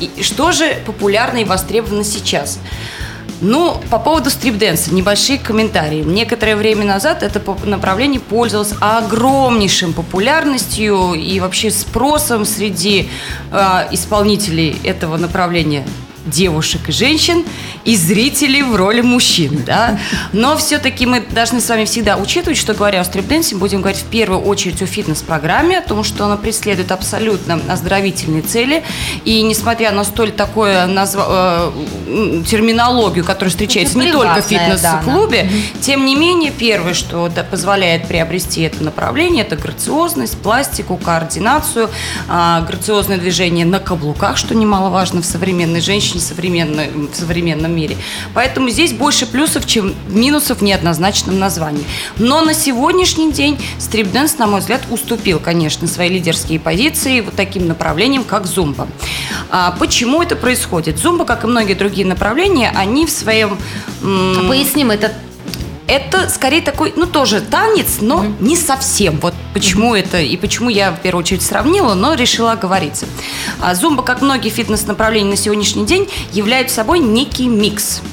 И 0.00 0.22
что 0.22 0.52
же 0.52 0.78
популярно 0.84 1.38
и 1.38 1.44
востребовано 1.44 2.04
сейчас? 2.04 2.58
Ну, 3.40 3.80
по 3.90 3.98
поводу 3.98 4.30
стрип-дэнса, 4.30 4.94
небольшие 4.94 5.38
комментарии. 5.38 6.02
Некоторое 6.02 6.56
время 6.56 6.84
назад 6.84 7.22
это 7.22 7.42
направление 7.64 8.20
пользовалось 8.20 8.74
огромнейшим 8.80 9.92
популярностью 9.92 11.12
и 11.12 11.38
вообще 11.40 11.70
спросом 11.70 12.46
среди 12.46 13.08
э, 13.52 13.88
исполнителей 13.90 14.78
этого 14.84 15.18
направления 15.18 15.84
девушек 16.26 16.88
и 16.88 16.92
женщин 16.92 17.44
и 17.84 17.96
зрителей 17.96 18.62
в 18.62 18.74
роли 18.74 19.00
мужчин, 19.00 19.62
да. 19.64 19.98
Но 20.32 20.56
все-таки 20.56 21.06
мы 21.06 21.20
должны 21.20 21.60
с 21.60 21.68
вами 21.68 21.84
всегда 21.84 22.16
учитывать, 22.16 22.58
что 22.58 22.74
говоря 22.74 23.00
о 23.00 23.04
стрип-дэнсе, 23.04 23.56
будем 23.56 23.80
говорить 23.80 24.00
в 24.00 24.06
первую 24.06 24.40
очередь 24.40 24.82
о 24.82 24.86
фитнес-программе, 24.86 25.78
о 25.78 25.82
том, 25.82 26.04
что 26.04 26.24
она 26.26 26.36
преследует 26.36 26.92
абсолютно 26.92 27.60
оздоровительные 27.68 28.42
цели. 28.42 28.82
И 29.24 29.42
несмотря 29.42 29.92
на 29.92 30.04
столь 30.04 30.32
такое 30.32 30.86
назва... 30.86 31.72
э, 32.06 32.42
терминологию, 32.48 33.24
которая 33.24 33.50
встречается 33.50 33.98
не 33.98 34.12
только 34.12 34.42
в 34.42 34.46
фитнес-клубе, 34.46 35.42
да, 35.44 35.80
тем 35.80 36.04
не 36.04 36.16
менее, 36.16 36.50
первое, 36.50 36.94
что 36.94 37.28
да, 37.28 37.44
позволяет 37.44 38.08
приобрести 38.08 38.62
это 38.62 38.82
направление, 38.82 39.44
это 39.44 39.56
грациозность, 39.56 40.38
пластику, 40.38 40.96
координацию, 40.96 41.90
э, 42.28 42.64
грациозное 42.66 43.18
движение 43.18 43.66
на 43.66 43.78
каблуках, 43.78 44.36
что 44.36 44.54
немаловажно 44.54 45.22
в 45.22 45.24
современной 45.24 45.80
женщине, 45.80 46.15
современной, 46.20 46.88
в 46.90 47.14
современном 47.14 47.74
мире. 47.74 47.96
Поэтому 48.34 48.68
здесь 48.70 48.92
больше 48.92 49.26
плюсов, 49.26 49.66
чем 49.66 49.94
минусов 50.08 50.58
в 50.58 50.62
неоднозначном 50.62 51.38
названии. 51.38 51.84
Но 52.18 52.42
на 52.42 52.54
сегодняшний 52.54 53.32
день 53.32 53.58
strip 53.78 54.05
dance, 54.05 54.38
на 54.38 54.46
мой 54.46 54.60
взгляд, 54.60 54.82
уступил, 54.90 55.38
конечно, 55.38 55.86
свои 55.86 56.08
лидерские 56.08 56.60
позиции 56.60 57.20
вот 57.20 57.34
таким 57.34 57.66
направлениям, 57.68 58.24
как 58.24 58.46
зумба. 58.46 58.88
А 59.50 59.72
почему 59.78 60.22
это 60.22 60.36
происходит? 60.36 60.98
Зумба, 60.98 61.24
как 61.24 61.44
и 61.44 61.46
многие 61.46 61.74
другие 61.74 62.06
направления, 62.06 62.72
они 62.74 63.06
в 63.06 63.10
своем... 63.10 63.58
М- 64.02 64.46
Поясним, 64.48 64.90
это 64.90 65.12
это 65.86 66.28
скорее 66.28 66.62
такой, 66.62 66.92
ну, 66.96 67.06
тоже 67.06 67.40
танец, 67.40 67.98
но 68.00 68.24
mm-hmm. 68.24 68.34
не 68.40 68.56
совсем. 68.56 69.18
Вот 69.20 69.34
почему 69.54 69.94
mm-hmm. 69.94 70.00
это 70.00 70.20
и 70.20 70.36
почему 70.36 70.68
я 70.68 70.90
в 70.90 71.00
первую 71.00 71.22
очередь 71.22 71.42
сравнила, 71.42 71.94
но 71.94 72.14
решила 72.14 72.52
оговориться. 72.52 73.06
А 73.60 73.74
зумба, 73.74 74.02
как 74.02 74.22
многие 74.22 74.48
фитнес-направления 74.48 75.30
на 75.30 75.36
сегодняшний 75.36 75.86
день, 75.86 76.08
является 76.32 76.76
собой 76.76 76.98
некий 76.98 77.48
микс– 77.48 78.02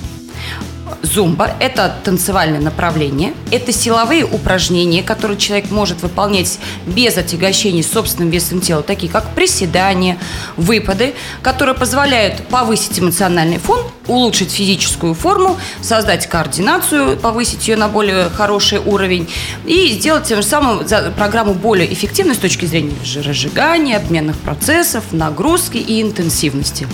Зумба– 1.04 1.52
это 1.60 1.94
танцевальное 2.06 2.62
направление, 2.62 3.34
это 3.52 3.74
силовые 3.74 4.24
упражнения, 4.24 5.04
которые 5.04 5.38
человек 5.38 5.70
может 5.70 6.02
выполнять 6.02 6.60
без 6.88 7.18
отягощений 7.18 7.84
собственным 7.84 8.30
весом 8.30 8.62
тела, 8.62 8.84
такие 8.84 9.12
как 9.12 9.36
приседания, 9.36 10.18
выпады, 10.56 11.14
которые 11.42 11.76
позволяют 11.76 12.48
повысить 12.48 13.02
эмоциональный 13.02 13.58
фон, 13.58 13.82
улучшить 14.08 14.52
физическую 14.52 15.14
форму, 15.14 15.58
создать 15.82 16.26
координацию, 16.28 17.18
повысить 17.18 17.68
ее 17.68 17.76
на 17.76 17.90
более 17.90 18.30
хороший 18.30 18.80
уровень 18.80 19.30
и 19.66 19.90
сделать 19.90 20.24
тем 20.24 20.42
самым 20.42 20.86
программу 21.18 21.54
более 21.54 21.92
эффективной 21.94 22.36
с 22.36 22.40
точки 22.40 22.66
зрения 22.66 22.96
жиросжигания, 23.04 23.98
обменных 23.98 24.38
процессов, 24.38 25.04
нагрузки 25.12 25.78
и 25.78 26.02
интенсивности. 26.02 26.88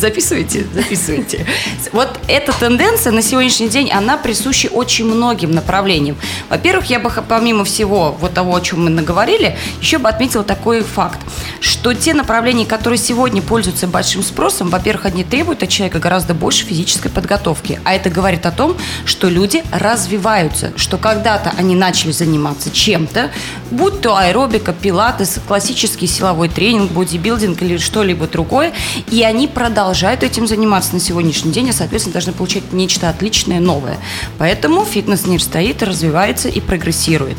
Записывайте, 0.00 0.64
записывайте. 0.72 1.44
Вот 1.92 2.08
эта 2.26 2.58
тенденция 2.58 3.12
на 3.12 3.20
сегодняшний 3.20 3.68
день, 3.68 3.90
она 3.90 4.16
присуща 4.16 4.68
очень 4.68 5.04
многим 5.04 5.50
направлениям. 5.50 6.16
Во-первых, 6.48 6.86
я 6.86 6.98
бы, 6.98 7.12
помимо 7.28 7.66
всего 7.66 8.16
вот 8.18 8.32
того, 8.32 8.56
о 8.56 8.60
чем 8.62 8.84
мы 8.84 8.88
наговорили, 8.88 9.58
еще 9.82 9.98
бы 9.98 10.08
отметила 10.08 10.42
такой 10.42 10.82
факт, 10.82 11.18
что 11.60 11.92
те 11.92 12.14
направления, 12.14 12.64
которые 12.64 12.98
сегодня 12.98 13.42
пользуются 13.42 13.86
большим 13.86 14.22
спросом, 14.22 14.70
во-первых, 14.70 15.04
они 15.04 15.22
требуют 15.22 15.62
от 15.62 15.68
человека 15.68 15.98
гораздо 15.98 16.32
больше 16.32 16.64
физической 16.64 17.10
подготовки. 17.10 17.78
А 17.84 17.92
это 17.92 18.08
говорит 18.08 18.46
о 18.46 18.52
том, 18.52 18.78
что 19.04 19.28
люди 19.28 19.62
развиваются, 19.70 20.72
что 20.76 20.96
когда-то 20.96 21.52
они 21.58 21.74
начали 21.74 22.12
заниматься 22.12 22.70
чем-то, 22.70 23.30
будь 23.70 24.00
то 24.00 24.16
аэробика, 24.16 24.72
пилатес, 24.72 25.40
классический 25.46 26.06
силовой 26.06 26.48
тренинг, 26.48 26.90
бодибилдинг 26.92 27.60
или 27.60 27.76
что-либо 27.76 28.26
другое, 28.26 28.72
и 29.10 29.22
они 29.22 29.46
продолжают 29.46 29.89
продолжают 29.90 30.22
этим 30.22 30.46
заниматься 30.46 30.94
на 30.94 31.00
сегодняшний 31.00 31.50
день, 31.50 31.66
и, 31.66 31.72
соответственно, 31.72 32.12
должны 32.12 32.32
получать 32.32 32.72
нечто 32.72 33.08
отличное, 33.08 33.58
новое. 33.58 33.98
Поэтому 34.38 34.84
фитнес-мир 34.84 35.42
стоит, 35.42 35.82
развивается 35.82 36.48
и 36.48 36.60
прогрессирует. 36.60 37.36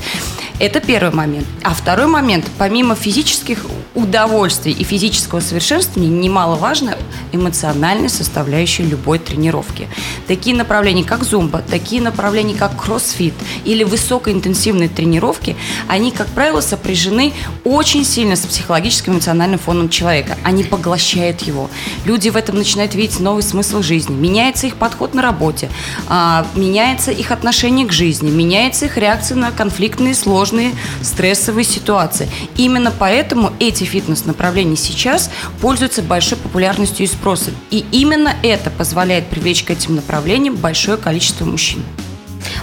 Это 0.60 0.82
первый 0.82 1.14
момент. 1.14 1.48
А 1.64 1.74
второй 1.74 2.08
момент, 2.08 2.46
помимо 2.58 2.94
физических 2.94 3.66
удовольствий 3.96 4.74
и 4.74 4.84
физического 4.84 5.40
совершенствования, 5.40 6.10
немаловажно 6.10 6.98
эмоциональная 7.32 8.10
составляющая 8.10 8.84
любой 8.84 9.20
тренировки. 9.20 9.88
Такие 10.28 10.56
направления, 10.56 11.04
как 11.04 11.24
зумба, 11.24 11.64
такие 11.68 12.02
направления, 12.02 12.56
как 12.56 12.82
кроссфит 12.82 13.34
или 13.66 13.84
высокоинтенсивные 13.84 14.90
тренировки, 14.90 15.56
они, 15.88 16.12
как 16.12 16.28
правило, 16.28 16.62
сопряжены 16.62 17.34
очень 17.64 18.06
сильно 18.06 18.36
с 18.36 18.46
психологическим 18.46 19.14
эмоциональным 19.14 19.60
фоном 19.60 19.90
человека. 19.90 20.38
Они 20.44 20.64
поглощают 20.64 21.42
его. 21.42 21.70
Люди 22.06 22.30
в 22.30 22.36
этом 22.36 22.58
начинают 22.58 22.96
видеть 22.96 23.20
новый 23.20 23.44
смысл 23.44 23.82
жизни. 23.82 24.14
Меняется 24.14 24.68
их 24.68 24.76
подход 24.76 25.14
на 25.14 25.22
работе, 25.22 25.70
а, 26.08 26.46
меняется 26.56 27.12
их 27.12 27.32
отношение 27.32 27.88
к 27.88 27.92
жизни, 27.92 28.30
меняется 28.30 28.86
их 28.86 28.98
реакция 28.98 29.38
на 29.38 29.52
конфликтные, 29.52 30.16
сложные, 30.16 30.74
стрессовые 31.02 31.66
ситуации. 31.66 32.30
Именно 32.58 32.92
поэтому 32.98 33.52
эти 33.60 33.84
фитнес-направления 33.84 34.76
сейчас 34.76 35.30
пользуются 35.60 36.02
большой 36.02 36.38
популярностью 36.38 37.06
и 37.06 37.10
спросом. 37.22 37.54
И 37.70 37.86
именно 37.92 38.36
это 38.42 38.72
позволяет 38.72 39.28
привлечь 39.28 39.64
к 39.64 39.70
этим 39.70 39.96
направлениям 39.96 40.56
большое 40.56 40.98
количество 40.98 41.46
мужчин. 41.46 41.84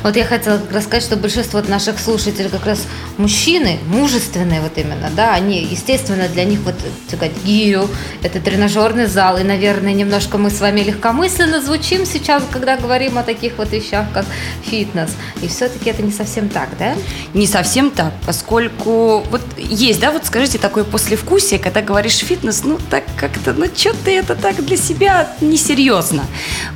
Вот 0.02 0.16
я 0.16 0.24
хотела 0.24 0.60
рассказать, 0.72 1.02
что 1.02 1.16
большинство 1.16 1.60
наших 1.62 1.98
слушателей 1.98 2.48
как 2.48 2.64
раз 2.64 2.86
мужчины, 3.16 3.78
мужественные 3.86 4.60
вот 4.60 4.72
именно, 4.76 5.10
да, 5.14 5.34
они, 5.34 5.62
естественно, 5.62 6.28
для 6.28 6.44
них 6.44 6.60
вот, 6.60 6.74
сказать, 7.08 7.32
гирю, 7.44 7.88
это 8.22 8.40
тренажерный 8.40 9.06
зал, 9.06 9.38
и, 9.38 9.42
наверное, 9.42 9.92
немножко 9.92 10.38
мы 10.38 10.50
с 10.50 10.60
вами 10.60 10.80
легкомысленно 10.80 11.60
звучим 11.60 12.06
сейчас, 12.06 12.42
когда 12.50 12.76
говорим 12.76 13.18
о 13.18 13.22
таких 13.22 13.58
вот 13.58 13.72
вещах, 13.72 14.06
как 14.12 14.24
фитнес, 14.62 15.10
и 15.42 15.48
все-таки 15.48 15.90
это 15.90 16.02
не 16.02 16.12
совсем 16.12 16.48
так, 16.48 16.68
да? 16.78 16.94
Не 17.34 17.46
совсем 17.46 17.90
так, 17.90 18.12
поскольку 18.26 19.20
вот 19.30 19.42
есть, 19.56 20.00
да, 20.00 20.12
вот 20.12 20.26
скажите, 20.26 20.58
такое 20.58 20.84
послевкусие, 20.84 21.58
когда 21.58 21.82
говоришь 21.82 22.18
фитнес, 22.18 22.62
ну, 22.64 22.78
так 22.90 23.04
как-то, 23.16 23.52
ну, 23.52 23.66
что-то 23.74 24.10
это 24.10 24.34
так 24.34 24.64
для 24.64 24.76
себя 24.76 25.32
несерьезно. 25.40 26.24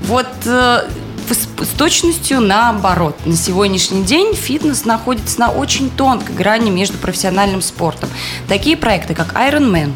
Вот 0.03 0.29
э, 0.47 0.89
с 1.31 1.69
точностью 1.77 2.41
наоборот. 2.41 3.17
На 3.25 3.37
сегодняшний 3.37 4.03
день 4.03 4.35
фитнес 4.35 4.85
находится 4.85 5.39
на 5.41 5.51
очень 5.51 5.91
тонкой 5.91 6.35
грани 6.35 6.71
между 6.71 6.99
профессиональным 6.99 7.63
спортом. 7.63 8.09
Такие 8.49 8.77
проекты, 8.77 9.15
как 9.15 9.35
Ironman, 9.35 9.93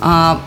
а, 0.00 0.40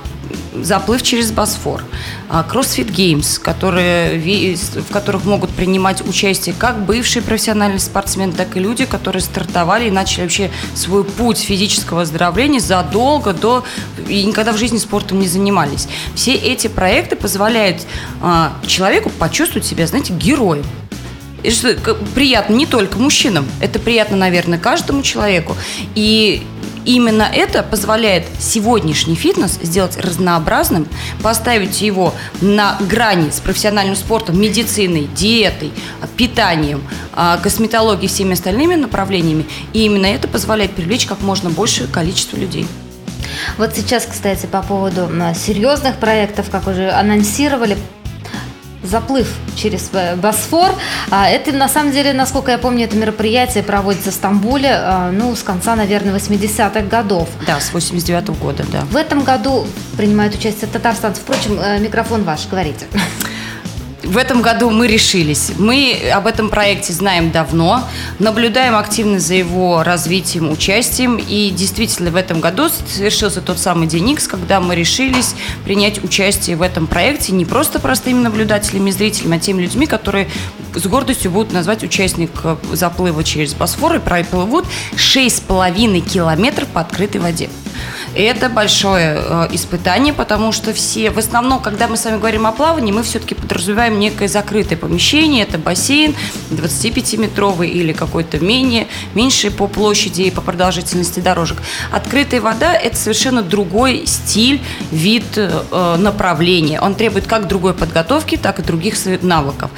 заплыв 0.54 1.02
через 1.02 1.32
Босфор, 1.32 1.84
а, 2.30 2.46
CrossFit 2.50 2.92
Games, 2.92 3.40
которые, 3.40 4.18
в 4.18 4.92
которых 4.92 5.26
могут 5.26 5.50
принимать 5.52 6.08
участие 6.08 6.56
как 6.58 6.86
бывшие 6.86 7.24
профессиональные 7.24 7.80
спортсмены, 7.80 8.34
так 8.34 8.58
и 8.58 8.60
люди, 8.60 8.86
которые 8.86 9.22
стартовали 9.22 9.88
и 9.88 9.92
начали 9.92 10.24
вообще 10.24 10.52
свой 10.76 11.04
путь 11.04 11.40
физического 11.40 12.02
оздоровления 12.02 12.60
задолго 12.60 13.34
до 13.34 13.64
и 14.08 14.24
никогда 14.24 14.52
в 14.52 14.58
жизни 14.58 14.78
спортом 14.78 15.20
не 15.20 15.28
занимались. 15.28 15.88
Все 16.16 16.34
эти 16.34 16.68
проекты 16.68 17.16
позволяют 17.16 17.86
а, 18.22 18.54
человеку 18.66 19.10
почувствовать 19.10 19.66
себя, 19.66 19.88
знаете, 19.88 20.14
героем 20.14 20.66
приятно 22.16 22.54
не 22.54 22.66
только 22.66 22.98
мужчинам, 22.98 23.48
это 23.62 23.80
приятно, 23.80 24.18
наверное, 24.18 24.60
каждому 24.60 25.02
человеку. 25.02 25.56
И 25.96 26.44
именно 26.86 27.24
это 27.24 27.64
позволяет 27.64 28.26
сегодняшний 28.40 29.16
фитнес 29.16 29.60
сделать 29.62 29.98
разнообразным, 29.98 30.88
поставить 31.22 31.82
его 31.82 32.14
на 32.42 32.78
грани 32.80 33.30
с 33.30 33.40
профессиональным 33.40 33.96
спортом, 33.96 34.40
медициной, 34.42 35.08
диетой, 35.16 35.72
питанием, 36.18 36.82
а, 37.14 37.38
косметологией 37.38 38.06
и 38.06 38.10
всеми 38.10 38.34
остальными 38.34 38.76
направлениями. 38.76 39.46
И 39.74 39.86
именно 39.86 40.08
это 40.08 40.28
позволяет 40.28 40.72
привлечь 40.72 41.06
как 41.06 41.22
можно 41.22 41.50
большее 41.50 41.88
количество 41.88 42.38
людей. 42.38 42.66
Вот 43.58 43.76
сейчас, 43.76 44.06
кстати, 44.06 44.46
по 44.46 44.62
поводу 44.62 45.10
серьезных 45.36 45.98
проектов, 45.98 46.50
как 46.50 46.68
уже 46.68 46.90
анонсировали, 46.90 47.78
заплыв 48.84 49.34
через 49.56 49.90
Босфор. 50.18 50.72
А, 51.10 51.30
это, 51.30 51.52
на 51.52 51.68
самом 51.68 51.92
деле, 51.92 52.14
насколько 52.14 52.52
я 52.52 52.58
помню, 52.58 52.86
это 52.86 52.96
мероприятие 52.96 53.64
проводится 53.64 54.12
в 54.12 54.14
Стамбуле, 54.14 54.72
а, 54.72 55.12
ну, 55.12 55.36
с 55.36 55.44
конца, 55.44 55.76
наверное, 55.76 56.14
80-х 56.14 56.82
годов. 56.82 57.30
Да, 57.46 57.60
с 57.60 57.72
89-го 57.72 58.34
года, 58.34 58.66
да. 58.72 58.82
В 58.92 58.96
этом 58.96 59.24
году 59.24 59.68
принимают 59.98 60.36
участие 60.36 60.70
татарстанцы. 60.72 61.22
Впрочем, 61.22 61.60
э, 61.60 61.80
микрофон 61.80 62.24
ваш, 62.24 62.48
говорите 62.48 62.88
в 64.10 64.18
этом 64.18 64.42
году 64.42 64.72
мы 64.72 64.88
решились. 64.88 65.52
Мы 65.58 66.10
об 66.12 66.26
этом 66.26 66.50
проекте 66.50 66.94
знаем 66.94 67.32
давно, 67.32 67.88
наблюдаем 68.18 68.76
активно 68.76 69.20
за 69.20 69.36
его 69.36 69.84
развитием, 69.84 70.52
участием. 70.52 71.18
И 71.18 71.52
действительно 71.52 72.10
в 72.10 72.16
этом 72.16 72.42
году 72.42 72.70
совершился 72.70 73.42
тот 73.42 73.60
самый 73.60 73.88
день 73.88 74.10
X, 74.12 74.28
когда 74.28 74.60
мы 74.60 74.76
решились 74.76 75.36
принять 75.64 76.04
участие 76.04 76.56
в 76.56 76.64
этом 76.64 76.88
проекте 76.88 77.34
не 77.34 77.46
просто 77.46 77.80
простыми 77.80 78.22
наблюдателями 78.22 78.90
зрителями, 78.90 79.38
а 79.38 79.40
теми 79.40 79.62
людьми, 79.62 79.86
которые 79.86 80.28
с 80.74 80.86
гордостью 80.88 81.30
будут 81.30 81.54
назвать 81.54 81.84
участник 81.84 82.32
заплыва 82.72 83.24
через 83.24 83.54
Босфор 83.54 83.96
и 83.96 84.00
проплывут 84.00 84.66
6,5 84.96 86.02
километров 86.02 86.68
по 86.70 86.82
открытой 86.82 87.22
воде. 87.22 87.50
Это 88.20 88.50
большое 88.50 89.18
э, 89.18 89.48
испытание, 89.52 90.14
потому 90.14 90.52
что 90.52 90.74
все, 90.74 91.10
в 91.10 91.18
основном, 91.18 91.62
когда 91.62 91.88
мы 91.88 91.96
с 91.96 92.04
вами 92.04 92.18
говорим 92.18 92.48
о 92.48 92.52
плавании, 92.52 92.92
мы 92.92 93.02
все-таки 93.02 93.34
подразумеваем 93.34 93.98
некое 93.98 94.28
закрытое 94.28 94.78
помещение, 94.78 95.44
это 95.44 95.58
бассейн 95.58 96.14
25-метровый 96.52 97.70
или 97.70 97.94
какой-то 97.94 98.40
менее, 98.40 98.88
меньший 99.14 99.52
по 99.52 99.68
площади 99.68 100.24
и 100.24 100.32
по 100.32 100.42
продолжительности 100.42 101.22
дорожек. 101.22 101.60
Открытая 101.94 102.42
вода– 102.42 102.74
это 102.74 102.98
совершенно 102.98 103.42
другой 103.42 104.06
стиль, 104.06 104.62
вид, 104.92 105.38
э, 105.38 105.96
направления. 105.98 106.82
Он 106.82 106.96
требует 106.96 107.26
как 107.26 107.48
другой 107.48 107.74
подготовки, 107.74 108.36
так 108.36 108.60
и 108.60 108.64
других 108.64 108.96
навыков. 109.22 109.72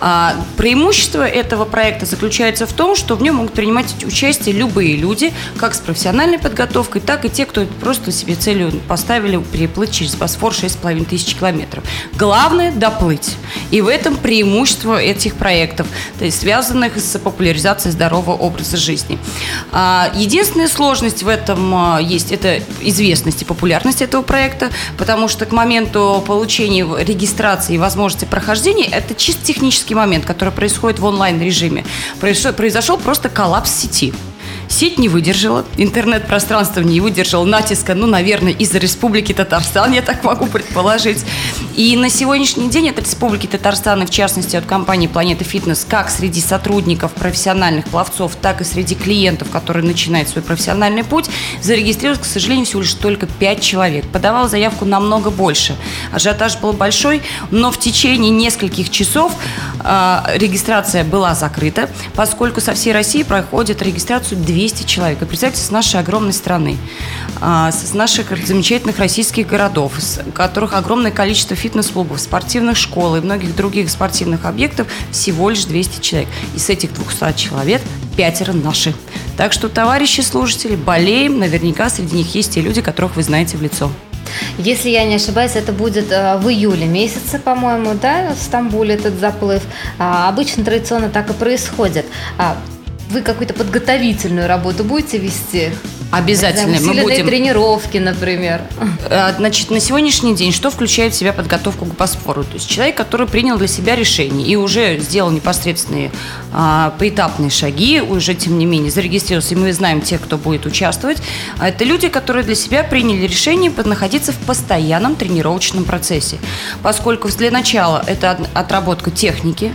А 0.00 0.34
преимущество 0.58 1.26
этого 1.26 1.64
проекта 1.64 2.04
заключается 2.04 2.66
в 2.66 2.74
том, 2.74 2.94
что 2.94 3.16
в 3.16 3.22
нем 3.22 3.36
могут 3.36 3.54
принимать 3.54 4.04
участие 4.04 4.54
любые 4.54 4.96
люди, 4.96 5.32
как 5.56 5.74
с 5.74 5.78
профессиональной 5.78 6.38
подготовкой, 6.38 7.00
так 7.00 7.24
и 7.24 7.30
те, 7.30 7.46
кто 7.46 7.64
просто 7.86 8.10
себе 8.10 8.34
целью 8.34 8.72
поставили 8.88 9.40
переплыть 9.40 9.92
через 9.92 10.16
Босфор 10.16 10.50
6,5 10.50 11.04
тысяч 11.04 11.36
километров. 11.36 11.84
Главное– 12.14 12.72
доплыть. 12.74 13.36
И 13.70 13.80
в 13.80 13.86
этом 13.86 14.16
преимущество 14.16 15.00
этих 15.00 15.36
проектов, 15.36 15.86
то 16.18 16.24
есть 16.24 16.40
связанных 16.40 16.96
с 16.96 17.16
популяризацией 17.16 17.92
здорового 17.92 18.32
образа 18.36 18.76
жизни. 18.76 19.20
А, 19.70 20.10
единственная 20.16 20.66
сложность 20.66 21.22
в 21.22 21.28
этом 21.28 21.72
а, 21.76 22.00
есть– 22.00 22.32
это 22.32 22.60
известность 22.80 23.42
и 23.42 23.44
популярность 23.44 24.02
этого 24.02 24.22
проекта, 24.22 24.72
потому 24.98 25.28
что 25.28 25.46
к 25.46 25.52
моменту 25.52 26.24
получения 26.26 26.84
регистрации 27.04 27.76
и 27.76 27.78
возможности 27.78 28.24
прохождения– 28.24 28.86
это 28.90 29.14
чисто 29.14 29.46
технический 29.46 29.94
момент, 29.94 30.24
который 30.24 30.52
происходит 30.52 30.98
в 30.98 31.04
онлайн-режиме. 31.04 31.84
Произошел 32.18 32.98
просто 32.98 33.28
коллапс 33.28 33.70
сети. 33.70 34.12
Сеть 34.68 34.98
не 34.98 35.08
выдержала, 35.08 35.64
интернет-пространство 35.76 36.80
не 36.80 37.00
выдержало 37.00 37.44
натиска, 37.44 37.94
ну, 37.94 38.06
наверное, 38.06 38.52
из-за 38.52 38.78
Республики 38.78 39.32
Татарстан, 39.32 39.92
я 39.92 40.02
так 40.02 40.24
могу 40.24 40.46
предположить. 40.46 41.24
И 41.76 41.96
на 41.96 42.10
сегодняшний 42.10 42.68
день 42.68 42.90
от 42.90 42.98
Республики 42.98 43.46
Татарстан, 43.46 44.02
и 44.02 44.06
в 44.06 44.10
частности 44.10 44.56
от 44.56 44.66
компании 44.66 45.06
«Планета 45.06 45.44
Фитнес», 45.44 45.86
как 45.88 46.10
среди 46.10 46.40
сотрудников 46.40 47.12
профессиональных 47.12 47.86
пловцов, 47.86 48.36
так 48.40 48.60
и 48.60 48.64
среди 48.64 48.96
клиентов, 48.96 49.50
которые 49.50 49.84
начинают 49.84 50.28
свой 50.28 50.42
профессиональный 50.42 51.04
путь, 51.04 51.26
зарегистрировалось, 51.62 52.26
к 52.26 52.30
сожалению, 52.30 52.66
всего 52.66 52.80
лишь 52.82 52.94
только 52.94 53.26
5 53.26 53.60
человек. 53.60 54.06
Подавал 54.08 54.48
заявку 54.48 54.84
намного 54.84 55.30
больше. 55.30 55.76
Ажиотаж 56.12 56.58
был 56.58 56.72
большой, 56.72 57.22
но 57.50 57.70
в 57.70 57.78
течение 57.78 58.30
нескольких 58.30 58.90
часов 58.90 59.32
э, 59.84 60.18
регистрация 60.34 61.04
была 61.04 61.34
закрыта, 61.34 61.88
поскольку 62.14 62.60
со 62.60 62.74
всей 62.74 62.92
России 62.92 63.22
проходит 63.22 63.80
регистрацию 63.82 64.40
200 64.40 64.55
200 64.56 64.84
человек. 64.84 65.20
И 65.20 65.26
представьте, 65.26 65.60
с 65.60 65.70
нашей 65.70 66.00
огромной 66.00 66.32
страны, 66.32 66.78
а, 67.42 67.70
с 67.70 67.92
наших 67.92 68.34
замечательных 68.46 68.98
российских 68.98 69.46
городов, 69.46 69.92
с 69.98 70.22
которых 70.32 70.72
огромное 70.72 71.10
количество 71.10 71.54
фитнес-клубов, 71.54 72.18
спортивных 72.18 72.78
школ 72.78 73.16
и 73.16 73.20
многих 73.20 73.54
других 73.54 73.90
спортивных 73.90 74.46
объектов, 74.46 74.88
всего 75.10 75.50
лишь 75.50 75.66
200 75.66 76.00
человек. 76.00 76.30
И 76.54 76.58
с 76.58 76.70
этих 76.70 76.94
200 76.94 77.36
человек 77.36 77.82
пятеро 78.16 78.54
наши. 78.54 78.94
Так 79.36 79.52
что, 79.52 79.68
товарищи 79.68 80.22
слушатели, 80.22 80.74
болеем. 80.74 81.38
Наверняка 81.38 81.90
среди 81.90 82.16
них 82.16 82.34
есть 82.34 82.54
те 82.54 82.62
люди, 82.62 82.80
которых 82.80 83.16
вы 83.16 83.22
знаете 83.22 83.58
в 83.58 83.62
лицо. 83.62 83.90
Если 84.56 84.88
я 84.88 85.04
не 85.04 85.16
ошибаюсь, 85.16 85.52
это 85.54 85.72
будет 85.72 86.10
э, 86.10 86.38
в 86.38 86.48
июле 86.48 86.86
месяце, 86.86 87.38
по-моему, 87.38 87.92
да, 88.00 88.32
в 88.32 88.42
Стамбуле 88.42 88.94
этот 88.94 89.20
заплыв. 89.20 89.62
А, 89.98 90.30
обычно 90.30 90.64
традиционно 90.64 91.10
так 91.10 91.28
и 91.28 91.34
происходит. 91.34 92.06
Вы 93.10 93.22
какую-то 93.22 93.54
подготовительную 93.54 94.48
работу 94.48 94.82
будете 94.84 95.18
вести? 95.18 95.70
Обязательно. 96.10 96.78
Мы 96.80 97.02
будем... 97.02 97.26
тренировки, 97.26 97.98
например. 97.98 98.62
Э, 99.10 99.34
значит, 99.36 99.70
на 99.70 99.80
сегодняшний 99.80 100.34
день 100.34 100.52
что 100.52 100.70
включает 100.70 101.14
в 101.14 101.16
себя 101.16 101.32
подготовку 101.32 101.84
к 101.84 101.94
Босфору? 101.94 102.44
То 102.44 102.54
есть 102.54 102.68
человек, 102.68 102.96
который 102.96 103.26
принял 103.26 103.58
для 103.58 103.66
себя 103.66 103.96
решение 103.96 104.46
и 104.46 104.56
уже 104.56 104.98
сделал 104.98 105.30
непосредственные 105.30 106.10
а, 106.52 106.94
поэтапные 106.98 107.50
шаги, 107.50 108.00
уже, 108.00 108.34
тем 108.34 108.58
не 108.58 108.66
менее, 108.66 108.90
зарегистрировался, 108.90 109.54
и 109.54 109.58
мы 109.58 109.72
знаем 109.72 110.00
тех, 110.00 110.20
кто 110.22 110.38
будет 110.38 110.64
участвовать, 110.64 111.18
а 111.58 111.68
это 111.68 111.84
люди, 111.84 112.08
которые 112.08 112.44
для 112.44 112.54
себя 112.54 112.82
приняли 112.84 113.26
решение 113.26 113.72
находиться 113.84 114.32
в 114.32 114.38
постоянном 114.38 115.16
тренировочном 115.16 115.84
процессе. 115.84 116.38
Поскольку 116.82 117.28
для 117.28 117.50
начала 117.50 118.02
это 118.06 118.38
отработка 118.54 119.10
техники, 119.10 119.72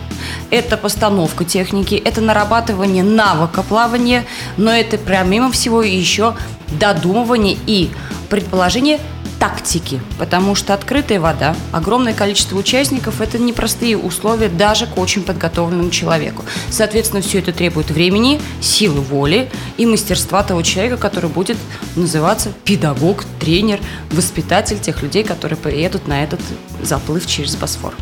это 0.50 0.78
постановка 0.78 1.46
техники, 1.46 1.96
это 1.96 2.22
нарабатывание 2.22 3.04
навыка 3.04 3.64
плавания, 3.64 4.26
но 4.58 4.72
это, 4.72 4.98
помимо 4.98 5.52
всего, 5.52 5.84
еще 5.84 6.21
еще 6.22 6.36
додумывание 6.80 7.58
и 7.66 7.92
предположение 8.30 9.00
тактики, 9.40 10.00
потому 10.20 10.54
что 10.54 10.76
открытая 10.76 11.20
вода, 11.20 11.56
огромное 11.72 12.14
количество 12.14 12.56
участников– 12.58 13.22
это 13.22 13.40
непростые 13.40 13.98
условия 13.98 14.50
даже 14.50 14.86
к 14.86 15.00
очень 15.00 15.24
подготовленному 15.24 15.90
человеку. 15.90 16.46
Соответственно, 16.70 17.24
все 17.24 17.40
это 17.40 17.52
требует 17.52 17.90
времени, 17.90 18.40
силы 18.62 19.02
воли 19.02 19.50
и 19.78 19.88
мастерства 19.88 20.44
того 20.44 20.62
человека, 20.62 20.98
который 20.98 21.30
будет 21.30 21.58
называться 21.96 22.52
педагог, 22.66 23.26
тренер, 23.40 23.80
воспитатель 24.12 24.78
тех 24.80 25.02
людей, 25.02 25.24
которые 25.24 25.58
приедут 25.58 26.08
на 26.08 26.24
этот 26.24 26.40
заплыв 26.84 27.26
через 27.26 27.56
Босфор. 27.56 27.96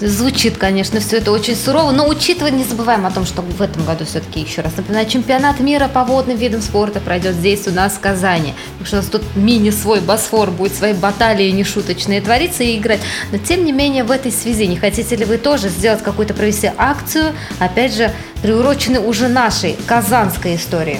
Звучит, 0.00 0.56
конечно, 0.58 0.98
все 0.98 1.18
это 1.18 1.30
очень 1.30 1.54
сурово, 1.54 1.92
но 1.92 2.08
учитывая, 2.08 2.50
не 2.50 2.64
забываем 2.64 3.06
о 3.06 3.10
том, 3.10 3.24
что 3.24 3.42
в 3.42 3.62
этом 3.62 3.84
году 3.84 4.04
все-таки, 4.04 4.40
еще 4.40 4.60
раз 4.60 4.76
напоминаю, 4.76 5.08
чемпионат 5.08 5.60
мира 5.60 5.88
по 5.88 6.04
водным 6.04 6.36
видам 6.36 6.62
спорта 6.62 7.00
пройдет 7.00 7.34
здесь 7.34 7.66
у 7.68 7.70
нас 7.70 7.92
в 7.94 8.00
Казани. 8.00 8.54
Так 8.78 8.86
что 8.88 8.96
у 8.96 9.00
нас 9.00 9.08
тут 9.08 9.22
мини 9.36 9.70
свой 9.70 10.00
Босфор 10.00 10.50
будет 10.50 10.74
свои 10.74 10.94
баталии 10.94 11.50
нешуточные 11.50 12.20
твориться 12.20 12.64
и 12.64 12.76
играть. 12.76 13.00
Но 13.30 13.38
тем 13.38 13.64
не 13.64 13.72
менее 13.72 14.04
в 14.04 14.10
этой 14.10 14.32
связи 14.32 14.66
не 14.66 14.76
хотите 14.76 15.14
ли 15.14 15.24
вы 15.24 15.38
тоже 15.38 15.68
сделать 15.68 16.02
какую-то 16.02 16.34
провести 16.34 16.70
акцию, 16.76 17.32
опять 17.60 17.94
же, 17.94 18.12
приуроченной 18.42 19.00
уже 19.00 19.28
нашей 19.28 19.76
казанской 19.86 20.56
истории? 20.56 20.98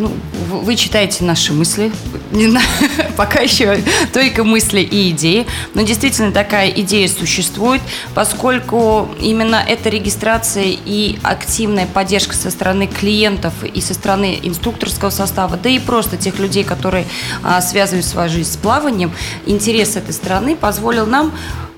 Ну, 0.00 0.10
вы 0.48 0.76
читаете 0.76 1.24
наши 1.24 1.52
мысли, 1.52 1.92
на, 2.32 2.62
пока 3.18 3.40
еще 3.40 3.82
только 4.14 4.44
мысли 4.44 4.80
и 4.80 5.10
идеи, 5.10 5.46
но 5.74 5.82
действительно 5.82 6.32
такая 6.32 6.70
идея 6.70 7.06
существует, 7.06 7.82
поскольку 8.14 9.10
именно 9.20 9.56
эта 9.56 9.90
регистрация 9.90 10.64
и 10.68 11.18
активная 11.22 11.84
поддержка 11.84 12.34
со 12.34 12.50
стороны 12.50 12.86
клиентов 12.86 13.52
и 13.62 13.82
со 13.82 13.92
стороны 13.92 14.38
инструкторского 14.42 15.10
состава, 15.10 15.58
да 15.58 15.68
и 15.68 15.78
просто 15.78 16.16
тех 16.16 16.38
людей, 16.38 16.64
которые 16.64 17.04
а, 17.42 17.60
связывают 17.60 18.06
свою 18.06 18.30
жизнь 18.30 18.50
с 18.50 18.56
плаванием, 18.56 19.12
интерес 19.44 19.96
этой 19.96 20.14
страны 20.14 20.56
позволил 20.56 21.04
нам 21.04 21.30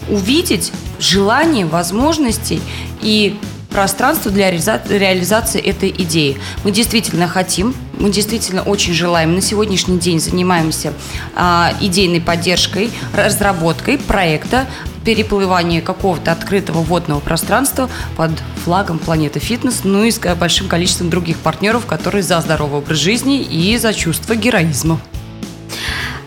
увидеть 0.08 0.70
желание, 1.00 1.66
возможности 1.66 2.61
и 3.00 3.37
пространство 3.72 4.30
для 4.30 4.50
реализации 4.50 5.61
этой 5.61 5.90
идеи. 5.90 6.38
Мы 6.64 6.70
действительно 6.70 7.28
хотим, 7.28 7.74
мы 7.98 8.11
действительно 8.11 8.62
очень 8.62 8.92
желаем. 8.92 9.35
На 9.35 9.40
сегодняшний 9.40 9.98
день 9.98 10.20
занимаемся 10.20 10.92
а, 11.35 11.72
идейной 11.80 12.20
поддержкой, 12.20 12.90
разработкой 13.14 13.98
проекта 13.98 14.66
переплывания 15.04 15.80
какого-то 15.80 16.32
открытого 16.32 16.78
водного 16.78 17.20
пространства 17.20 17.90
под 18.16 18.30
флагом 18.64 18.98
Планеты 18.98 19.40
Фитнес, 19.40 19.80
ну 19.85 20.04
и 20.04 20.11
с 20.11 20.18
большим 20.37 20.68
количеством 20.68 21.11
других 21.11 21.38
партнеров, 21.38 21.87
которые 21.87 22.22
за 22.22 22.40
здоровый 22.40 22.78
образ 22.78 22.98
жизни 22.98 23.42
и 23.42 23.76
за 23.78 23.92
чувство 23.92 24.35
героизма. 24.35 25.00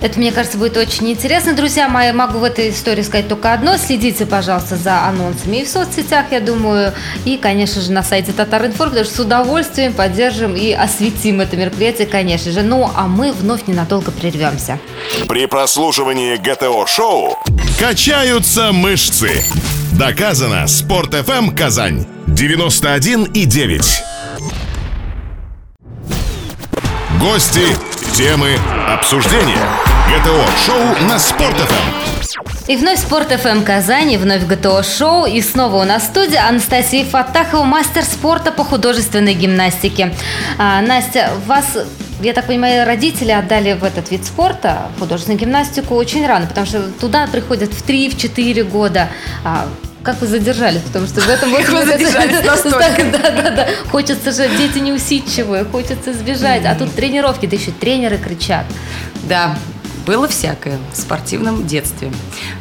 Это, 0.06 0.20
мне 0.20 0.32
кажется, 0.32 0.60
будет 0.60 0.78
очень 0.78 1.10
интересно. 1.10 1.54
Друзья 1.54 1.90
мои, 1.90 2.12
могу 2.12 2.38
в 2.38 2.44
этой 2.44 2.70
истории 2.70 3.02
сказать 3.02 3.28
только 3.28 3.54
одно. 3.54 3.76
Следите, 3.76 4.28
пожалуйста, 4.28 4.76
за 4.76 5.02
анонсами 5.02 5.58
и 5.58 5.66
в 5.66 5.68
соцсетях, 5.68 6.28
я 6.30 6.42
думаю, 6.42 6.94
и, 7.26 7.38
конечно 7.38 7.82
же, 7.82 7.92
на 7.92 8.04
сайте 8.04 8.32
Татаринформ, 8.32 8.92
потому 8.92 9.04
что 9.04 9.16
с 9.16 9.20
удовольствием 9.20 9.94
поддержим 9.94 10.56
и 10.56 10.74
осветим 10.74 11.42
это 11.42 11.58
мероприятие, 11.58 12.06
конечно 12.06 12.52
же. 12.52 12.62
Ну, 12.62 12.88
а 12.96 13.08
мы 13.08 13.32
вновь 13.32 13.66
ненадолго 13.66 14.12
прервемся. 14.12 14.78
При 15.28 15.48
прослушивании 15.48 16.36
ГТО-шоу 16.36 17.40
качаются 17.80 18.74
мышцы. 18.74 19.44
Доказано. 19.94 20.68
Спорт 20.68 21.16
FM 21.16 21.58
Казань. 21.58 22.06
91 22.28 23.24
и 23.24 23.46
9. 23.46 24.04
Гости, 27.20 27.76
темы, 28.14 28.60
обсуждения. 28.88 29.85
ГТО-шоу 30.16 31.10
на 31.10 31.20
Спорт.ФМ. 31.20 32.72
И 32.72 32.78
вновь 32.78 33.00
Спорт 33.00 33.34
ФМ 33.34 33.64
Казань, 33.64 34.14
и 34.14 34.18
вновь 34.18 34.46
ГТО 34.46 34.82
Шоу. 34.82 35.26
И 35.26 35.42
снова 35.42 35.82
у 35.82 35.84
нас 35.84 36.04
в 36.04 36.06
студии 36.06 36.38
Анастасия 36.38 37.04
Фатахова, 37.04 37.66
мастер 37.66 38.06
спорта 38.06 38.54
по 38.54 38.64
художественной 38.64 39.34
гимнастике. 39.34 40.16
А, 40.58 40.82
Настя, 40.82 41.32
вас 41.48 41.66
я 42.22 42.32
так 42.32 42.46
понимаю, 42.46 42.86
родители 42.86 43.32
отдали 43.32 43.74
в 43.74 43.84
этот 43.84 44.10
вид 44.10 44.24
спорта, 44.24 44.84
художественную 45.00 45.38
гимнастику, 45.38 45.96
очень 45.96 46.26
рано, 46.26 46.48
потому 46.48 46.66
что 46.66 46.84
туда 46.84 47.28
приходят 47.28 47.74
в 47.74 47.86
3-4 47.86 48.64
года. 48.64 49.10
А, 49.44 49.68
как 50.02 50.22
вы 50.22 50.28
задержались? 50.28 50.82
Потому 50.82 51.08
что 51.08 51.20
в 51.20 51.28
этом 51.28 51.50
вот 51.50 51.68
вы 51.68 51.86
задержались 51.86 52.46
настолько. 52.46 53.04
Да, 53.12 53.32
да, 53.32 53.50
да. 53.50 53.68
Хочется 53.92 54.32
же, 54.32 54.48
дети 54.56 54.78
неусидчивые, 54.78 55.66
хочется 55.66 56.14
сбежать. 56.14 56.64
А 56.66 56.74
тут 56.76 56.96
тренировки, 56.96 57.48
да 57.48 57.58
еще 57.58 57.72
тренеры 57.72 58.18
кричат. 58.18 58.66
Да, 59.24 59.58
было 60.06 60.28
всякое 60.28 60.78
в 60.94 60.98
спортивном 60.98 61.66
детстве. 61.68 62.12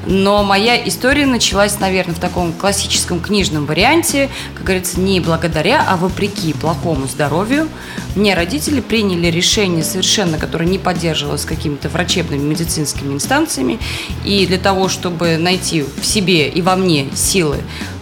Но 0.07 0.43
моя 0.43 0.77
история 0.89 1.27
началась, 1.27 1.79
наверное, 1.79 2.15
в 2.15 2.19
таком 2.19 2.53
классическом 2.53 3.21
книжном 3.21 3.67
варианте, 3.67 4.31
как 4.55 4.65
говорится, 4.65 5.01
не 5.01 5.21
благодаря, 5.21 5.85
а 5.87 5.97
вопреки 5.97 6.53
плохому 6.53 7.07
здоровью. 7.07 7.69
Мне 8.15 8.35
родители 8.35 8.81
приняли 8.81 9.29
решение 9.29 9.85
совершенно, 9.85 10.39
которое 10.39 10.67
не 10.67 10.79
поддерживалось 10.79 11.45
какими-то 11.45 11.89
врачебными 11.89 12.43
медицинскими 12.43 13.15
инстанциями. 13.15 13.79
И 14.25 14.47
для 14.47 14.59
того, 14.59 14.89
чтобы 14.89 15.37
найти 15.37 15.83
в 15.83 16.05
себе 16.05 16.49
и 16.49 16.63
во 16.63 16.77
мне 16.77 17.07
силы 17.15 17.59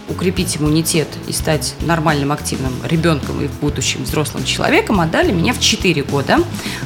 укрепить 0.09 0.57
иммунитет 0.57 1.07
и 1.27 1.33
стать 1.33 1.75
нормальным, 1.81 2.31
активным 2.31 2.73
ребенком 2.83 3.41
и 3.41 3.47
в 3.47 3.59
будущем 3.59 4.03
взрослым 4.03 4.43
человеком, 4.43 4.99
отдали 4.99 5.31
меня 5.31 5.53
в 5.53 5.59
4 5.59 6.03
года 6.03 6.39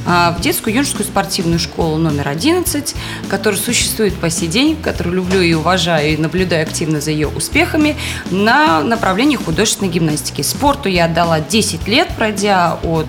а, 0.05 0.35
в 0.37 0.41
детскую 0.41 0.73
юношескую 0.73 1.05
спортивную 1.05 1.59
школу 1.59 1.97
номер 1.97 2.27
11, 2.27 2.95
которая 3.29 3.59
существует 3.59 4.13
по 4.15 4.29
сей 4.29 4.47
день, 4.47 4.77
которую 4.81 5.15
люблю 5.15 5.41
и 5.41 5.53
уважаю, 5.53 6.13
и 6.13 6.17
наблюдаю 6.17 6.63
активно 6.63 7.01
за 7.01 7.11
ее 7.11 7.27
успехами, 7.27 7.95
на 8.29 8.81
направлении 8.83 9.35
художественной 9.35 9.91
гимнастики. 9.91 10.41
Спорту 10.41 10.89
я 10.89 11.05
отдала 11.05 11.39
10 11.39 11.87
лет, 11.87 12.09
пройдя 12.15 12.79
от 12.83 13.07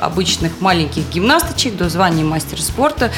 обычных 0.00 0.60
маленьких 0.60 1.08
гимнасточек 1.10 1.76
до 1.76 1.88
звания 1.88 2.24
мастера 2.24 2.60
спорта. 2.60 3.10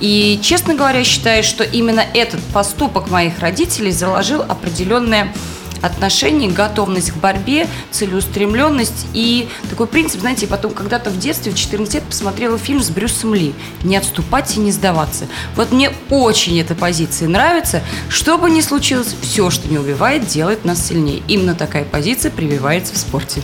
И, 0.00 0.38
честно 0.42 0.74
говоря, 0.74 1.02
считаю, 1.04 1.42
что 1.42 1.64
именно 1.64 2.00
этот 2.00 2.42
поступок 2.52 3.10
моих 3.10 3.38
родителей 3.38 3.90
заложил 3.90 4.42
определенное 4.42 5.32
отношений, 5.82 6.48
готовность 6.48 7.12
к 7.12 7.16
борьбе, 7.16 7.66
целеустремленность 7.90 9.06
и 9.12 9.48
такой 9.70 9.86
принцип, 9.86 10.20
знаете, 10.20 10.46
потом 10.46 10.72
когда-то 10.72 11.10
в 11.10 11.18
детстве, 11.18 11.52
в 11.52 11.56
14 11.56 11.94
лет 11.94 12.04
посмотрела 12.04 12.58
фильм 12.58 12.82
с 12.82 12.90
Брюсом 12.90 13.34
Ли 13.34 13.54
«Не 13.82 13.96
отступать 13.96 14.56
и 14.56 14.60
не 14.60 14.72
сдаваться». 14.72 15.26
Вот 15.54 15.72
мне 15.72 15.90
очень 16.10 16.60
эта 16.60 16.74
позиция 16.74 17.28
нравится. 17.28 17.82
Что 18.08 18.38
бы 18.38 18.50
ни 18.50 18.60
случилось, 18.60 19.14
все, 19.20 19.50
что 19.50 19.68
не 19.68 19.78
убивает, 19.78 20.26
делает 20.26 20.64
нас 20.64 20.86
сильнее. 20.86 21.22
Именно 21.28 21.54
такая 21.54 21.84
позиция 21.84 22.30
прививается 22.30 22.94
в 22.94 22.98
спорте 22.98 23.42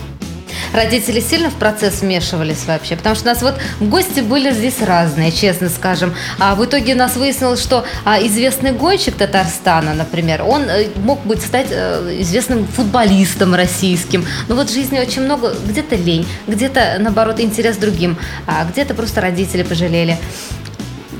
родители 0.73 1.19
сильно 1.19 1.49
в 1.49 1.55
процесс 1.55 2.01
вмешивались 2.01 2.65
вообще? 2.65 2.95
Потому 2.95 3.15
что 3.15 3.29
у 3.29 3.33
нас 3.33 3.41
вот 3.41 3.55
гости 3.79 4.19
были 4.19 4.51
здесь 4.51 4.81
разные, 4.81 5.31
честно 5.31 5.69
скажем. 5.69 6.13
А 6.39 6.55
в 6.55 6.65
итоге 6.65 6.93
у 6.93 6.97
нас 6.97 7.15
выяснилось, 7.15 7.61
что 7.61 7.85
а, 8.05 8.21
известный 8.21 8.71
гонщик 8.71 9.15
Татарстана, 9.15 9.93
например, 9.93 10.43
он 10.43 10.63
э, 10.63 10.87
мог 10.97 11.23
быть 11.25 11.41
стать 11.41 11.67
э, 11.69 12.17
известным 12.19 12.67
футболистом 12.67 13.55
российским. 13.55 14.25
Но 14.47 14.55
вот 14.55 14.69
в 14.69 14.73
жизни 14.73 14.99
очень 14.99 15.23
много, 15.23 15.53
где-то 15.65 15.95
лень, 15.95 16.27
где-то, 16.47 16.97
наоборот, 16.99 17.39
интерес 17.39 17.77
другим, 17.77 18.17
а 18.47 18.65
где-то 18.65 18.93
просто 18.93 19.21
родители 19.21 19.63
пожалели 19.63 20.17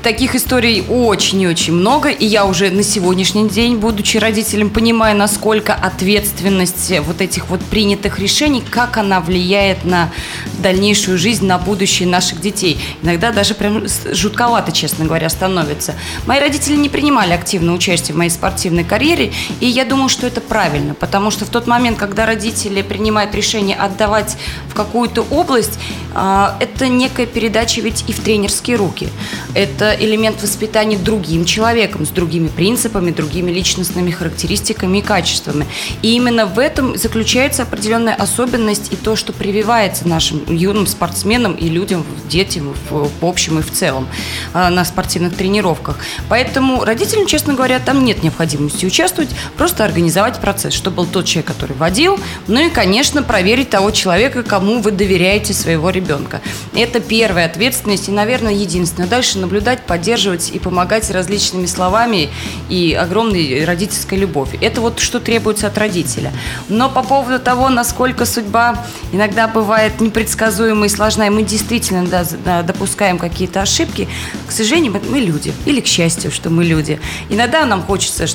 таких 0.04 0.34
историй 0.34 0.84
очень-очень 0.86 1.72
много, 1.72 2.10
и 2.10 2.26
я 2.26 2.44
уже 2.44 2.70
на 2.70 2.82
сегодняшний 2.82 3.48
день, 3.48 3.76
будучи 3.76 4.18
родителем, 4.18 4.68
понимаю, 4.68 5.16
насколько 5.16 5.74
ответственность 5.74 6.92
вот 7.00 7.22
этих 7.22 7.48
вот 7.48 7.62
принятых 7.62 8.18
решений, 8.18 8.62
как 8.68 8.98
она 8.98 9.20
влияет 9.20 9.86
на 9.86 10.12
дальнейшую 10.58 11.16
жизнь, 11.16 11.46
на 11.46 11.56
будущее 11.56 12.06
наших 12.06 12.42
детей. 12.42 12.78
Иногда 13.02 13.32
даже 13.32 13.54
прям 13.54 13.84
жутковато, 14.12 14.72
честно 14.72 15.06
говоря, 15.06 15.30
становится. 15.30 15.94
Мои 16.26 16.38
родители 16.38 16.76
не 16.76 16.90
принимали 16.90 17.32
активное 17.32 17.74
участие 17.74 18.14
в 18.14 18.18
моей 18.18 18.30
спортивной 18.30 18.84
карьере, 18.84 19.32
и 19.60 19.66
я 19.66 19.86
думаю, 19.86 20.10
что 20.10 20.26
это 20.26 20.42
правильно, 20.42 20.92
потому 20.92 21.30
что 21.30 21.46
в 21.46 21.48
тот 21.48 21.66
момент, 21.66 21.96
когда 21.96 22.26
родители 22.26 22.82
принимают 22.82 23.34
решение 23.34 23.76
отдавать 23.76 24.36
в 24.68 24.74
какую-то 24.74 25.22
область, 25.30 25.78
а, 26.14 26.56
это 26.60 26.88
некая 26.88 27.24
передача 27.24 27.80
ведь 27.80 28.04
и 28.06 28.12
в 28.12 28.20
тренерские 28.20 28.76
руки. 28.76 29.08
Это 29.54 29.93
элемент 29.94 30.42
воспитания 30.42 30.96
другим 30.96 31.44
человеком, 31.44 32.06
с 32.06 32.10
другими 32.10 32.48
принципами, 32.48 33.10
другими 33.10 33.50
личностными 33.50 34.10
характеристиками 34.10 34.98
и 34.98 35.02
качествами. 35.02 35.66
И 36.02 36.14
именно 36.14 36.46
в 36.46 36.58
этом 36.58 36.96
заключается 36.96 37.62
определенная 37.62 38.14
особенность 38.14 38.92
и 38.92 38.96
то, 38.96 39.16
что 39.16 39.32
прививается 39.32 40.08
нашим 40.08 40.42
юным 40.48 40.86
спортсменам 40.86 41.54
и 41.54 41.68
людям, 41.68 42.04
детям 42.28 42.74
в, 42.90 43.10
в 43.20 43.24
общем 43.24 43.58
и 43.58 43.62
в 43.62 43.70
целом 43.70 44.08
а, 44.52 44.70
на 44.70 44.84
спортивных 44.84 45.36
тренировках. 45.36 45.98
Поэтому 46.28 46.84
родителям, 46.84 47.26
честно 47.26 47.54
говоря, 47.54 47.78
там 47.80 48.04
нет 48.04 48.22
необходимости 48.22 48.86
участвовать, 48.86 49.30
просто 49.56 49.84
организовать 49.84 50.40
процесс, 50.40 50.74
чтобы 50.74 50.96
был 50.96 51.06
тот 51.06 51.26
человек, 51.26 51.46
который 51.46 51.76
водил, 51.76 52.18
ну 52.46 52.66
и, 52.66 52.70
конечно, 52.70 53.22
проверить 53.22 53.70
того 53.70 53.90
человека, 53.90 54.42
кому 54.42 54.80
вы 54.80 54.90
доверяете 54.90 55.52
своего 55.54 55.90
ребенка. 55.90 56.40
Это 56.74 57.00
первая 57.00 57.46
ответственность 57.46 58.08
и, 58.08 58.12
наверное, 58.12 58.52
единственное. 58.52 59.08
Дальше 59.08 59.38
наблюдать 59.38 59.83
поддерживать 59.86 60.50
и 60.50 60.58
помогать 60.58 61.10
различными 61.10 61.66
словами 61.66 62.30
и 62.68 62.94
огромной 62.94 63.64
родительской 63.64 64.18
любовью. 64.18 64.58
Это 64.60 64.80
вот 64.80 64.98
что 64.98 65.20
требуется 65.20 65.66
от 65.66 65.78
родителя. 65.78 66.32
Но 66.68 66.88
по 66.88 67.02
поводу 67.02 67.38
того, 67.38 67.68
насколько 67.68 68.24
судьба 68.24 68.84
иногда 69.12 69.48
бывает 69.48 70.00
непредсказуемой 70.00 70.88
и 70.88 70.90
сложная, 70.90 71.30
мы 71.30 71.42
действительно 71.42 72.06
да, 72.06 72.62
допускаем 72.62 73.18
какие-то 73.18 73.62
ошибки, 73.62 74.08
к 74.46 74.52
сожалению, 74.52 75.00
мы 75.08 75.20
люди. 75.20 75.52
Или 75.66 75.80
к 75.80 75.86
счастью, 75.86 76.30
что 76.30 76.50
мы 76.50 76.64
люди. 76.64 77.00
Иногда 77.28 77.64
нам 77.64 77.82
хочется, 77.82 78.26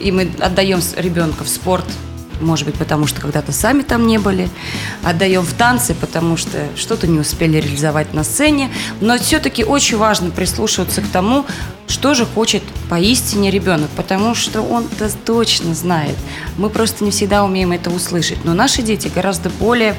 и 0.00 0.12
мы 0.12 0.30
отдаем 0.40 0.80
ребенка 0.96 1.44
в 1.44 1.48
спорт, 1.48 1.84
может 2.40 2.66
быть, 2.66 2.76
потому 2.76 3.06
что 3.06 3.20
когда-то 3.20 3.52
сами 3.52 3.82
там 3.82 4.06
не 4.06 4.18
были. 4.18 4.48
Отдаем 5.02 5.42
в 5.42 5.52
танцы, 5.52 5.94
потому 5.94 6.36
что 6.36 6.66
что-то 6.76 7.06
не 7.06 7.18
успели 7.20 7.58
реализовать 7.58 8.14
на 8.14 8.24
сцене. 8.24 8.70
Но 9.00 9.18
все-таки 9.18 9.64
очень 9.64 9.96
важно 9.96 10.30
прислушиваться 10.30 11.02
к 11.02 11.08
тому, 11.08 11.44
что 11.86 12.14
же 12.14 12.26
хочет 12.26 12.62
поистине 12.88 13.50
ребенок, 13.50 13.90
потому 13.96 14.34
что 14.34 14.62
он-то 14.62 15.10
точно 15.24 15.74
знает. 15.74 16.16
Мы 16.56 16.70
просто 16.70 17.04
не 17.04 17.10
всегда 17.10 17.44
умеем 17.44 17.72
это 17.72 17.90
услышать. 17.90 18.44
Но 18.44 18.54
наши 18.54 18.82
дети 18.82 19.10
гораздо 19.12 19.50
более 19.50 19.96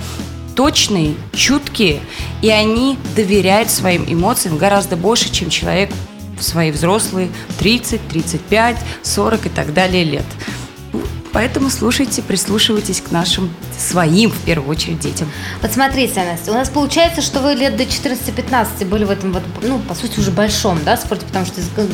точные, 0.55 1.15
чуткие, 1.33 2.01
и 2.41 2.49
они 2.49 2.97
доверяют 3.15 3.69
своим 3.69 4.05
эмоциям 4.07 4.57
гораздо 4.57 4.97
больше, 4.97 5.31
чем 5.31 5.49
человек 5.49 5.89
в 6.37 6.43
свои 6.43 6.71
взрослые 6.71 7.29
30, 7.59 8.07
35, 8.07 8.77
40 9.03 9.45
и 9.45 9.49
так 9.49 9.73
далее 9.73 10.03
лет 10.03 10.25
Поэтому 11.31 11.69
слушайте, 11.69 12.21
прислушивайтесь 12.21 13.01
к 13.01 13.11
нашим 13.11 13.53
своим, 13.77 14.31
в 14.31 14.39
первую 14.39 14.69
очередь, 14.69 14.99
детям. 14.99 15.29
Вот 15.61 15.71
смотрите, 15.71 16.23
Настя, 16.23 16.51
у 16.51 16.55
нас 16.55 16.69
получается, 16.69 17.21
что 17.21 17.39
вы 17.41 17.53
лет 17.53 17.77
до 17.77 17.83
14-15 17.83 18.85
были 18.85 19.03
в 19.03 19.11
этом, 19.11 19.33
вот, 19.33 19.43
ну, 19.61 19.79
по 19.79 19.93
сути, 19.93 20.19
уже 20.19 20.31
большом, 20.31 20.79
да, 20.83 20.97
спорте, 20.97 21.25
потому 21.25 21.45
что 21.45 21.61
э, 21.61 21.87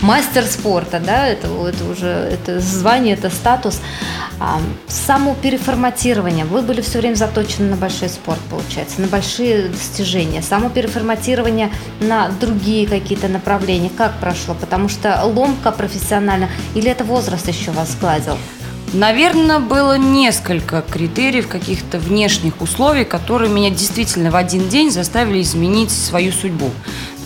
мастер 0.00 0.44
спорта, 0.44 1.00
да, 1.00 1.26
это, 1.26 1.46
это 1.46 1.84
уже 1.84 2.06
это 2.06 2.60
звание, 2.60 3.14
это 3.14 3.30
статус. 3.30 3.80
А, 4.40 4.60
само 4.88 5.36
переформатирование. 5.40 6.44
Вы 6.44 6.62
были 6.62 6.80
все 6.80 6.98
время 6.98 7.14
заточены 7.14 7.70
на 7.70 7.76
большой 7.76 8.08
спорт, 8.08 8.40
получается, 8.50 9.00
на 9.00 9.06
большие 9.06 9.68
достижения. 9.68 10.42
Само 10.42 10.68
переформатирование 10.68 11.70
на 12.00 12.28
другие 12.28 12.88
какие-то 12.88 13.28
направления. 13.28 13.90
Как 13.96 14.18
прошло? 14.18 14.54
Потому 14.54 14.88
что 14.88 15.20
ломка 15.24 15.70
профессионально, 15.70 16.48
или 16.74 16.90
это 16.90 17.04
возраст 17.04 17.46
еще 17.46 17.70
вас 17.70 17.92
сгладил? 17.92 18.36
Наверное, 18.92 19.58
было 19.58 19.96
несколько 19.96 20.82
критериев, 20.82 21.48
каких-то 21.48 21.98
внешних 21.98 22.60
условий, 22.60 23.04
которые 23.04 23.50
меня 23.50 23.70
действительно 23.70 24.30
в 24.30 24.36
один 24.36 24.68
день 24.68 24.90
заставили 24.90 25.40
изменить 25.40 25.90
свою 25.90 26.30
судьбу. 26.30 26.70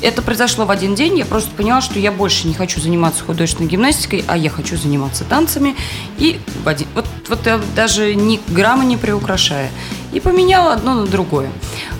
Это 0.00 0.22
произошло 0.22 0.64
в 0.64 0.70
один 0.70 0.94
день, 0.94 1.18
я 1.18 1.24
просто 1.24 1.50
поняла, 1.50 1.80
что 1.80 1.98
я 1.98 2.12
больше 2.12 2.46
не 2.46 2.54
хочу 2.54 2.80
заниматься 2.80 3.24
художественной 3.24 3.68
гимнастикой, 3.68 4.24
а 4.28 4.36
я 4.36 4.48
хочу 4.48 4.76
заниматься 4.76 5.24
танцами. 5.24 5.74
И 6.18 6.38
в 6.62 6.68
один, 6.68 6.86
вот, 6.94 7.06
вот 7.28 7.46
я 7.46 7.60
даже 7.74 8.14
ни 8.14 8.38
грамма 8.48 8.84
не 8.84 8.96
приукрашая. 8.96 9.70
И 10.12 10.20
поменяла 10.20 10.74
одно 10.74 10.94
на 10.94 11.06
другое. 11.06 11.50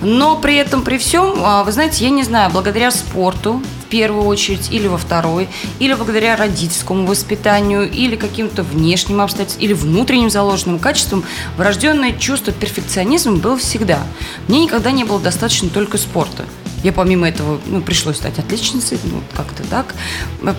Но 0.01 0.37
при 0.37 0.55
этом, 0.55 0.83
при 0.83 0.97
всем, 0.97 1.39
а, 1.43 1.63
вы 1.65 1.73
знаете, 1.73 2.05
я 2.05 2.09
не 2.09 2.23
знаю, 2.23 2.51
благодаря 2.51 2.89
спорту, 2.91 3.61
первую 3.89 4.25
очередь, 4.25 4.71
или 4.71 4.87
во 4.87 4.97
второй, 4.97 5.47
или 5.79 5.93
благодаря 5.93 6.35
родительскому 6.35 7.05
воспитанию, 7.05 7.89
или 7.89 8.15
каким-то 8.15 8.63
внешним 8.63 9.21
обстоятельствам, 9.21 9.63
или 9.63 9.73
внутренним 9.73 10.29
заложенным 10.29 10.79
качествам, 10.79 11.23
врожденное 11.57 12.13
чувство 12.13 12.53
перфекционизма 12.53 13.37
было 13.37 13.57
всегда. 13.57 13.99
Мне 14.47 14.63
никогда 14.63 14.91
не 14.91 15.03
было 15.03 15.19
достаточно 15.19 15.69
только 15.69 15.97
спорта. 15.97 16.45
Я 16.83 16.93
помимо 16.93 17.27
этого, 17.27 17.59
ну, 17.65 17.81
пришлось 17.81 18.17
стать 18.17 18.37
отличницей, 18.37 18.99
ну, 19.03 19.21
как-то 19.35 19.63
так. 19.63 19.95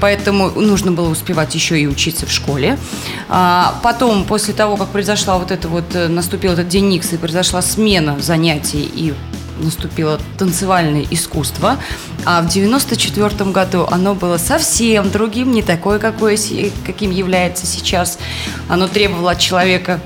Поэтому 0.00 0.50
нужно 0.50 0.90
было 0.90 1.08
успевать 1.08 1.54
еще 1.54 1.80
и 1.80 1.86
учиться 1.86 2.26
в 2.26 2.32
школе. 2.32 2.76
А 3.28 3.78
потом, 3.82 4.24
после 4.24 4.52
того, 4.52 4.76
как 4.76 4.88
произошла 4.88 5.38
вот 5.38 5.52
это 5.52 5.68
вот, 5.68 5.84
э, 5.94 6.08
наступил 6.08 6.52
этот 6.52 6.68
день 6.68 6.88
Никса 6.88 7.14
и 7.14 7.18
произошла 7.18 7.62
смена 7.62 8.18
занятий 8.20 8.90
и 8.94 9.14
наступило 9.58 10.20
танцевальное 10.38 11.06
искусство, 11.10 11.76
а 12.24 12.42
в 12.42 12.48
94 12.48 13.50
году 13.50 13.86
оно 13.90 14.14
было 14.14 14.38
совсем 14.38 15.10
другим, 15.10 15.52
не 15.52 15.62
такое, 15.62 15.98
какое, 15.98 16.38
каким 16.86 17.10
является 17.10 17.66
сейчас. 17.66 18.18
Оно 18.68 18.88
требовало 18.88 19.32
от 19.32 19.38
человека 19.38 20.00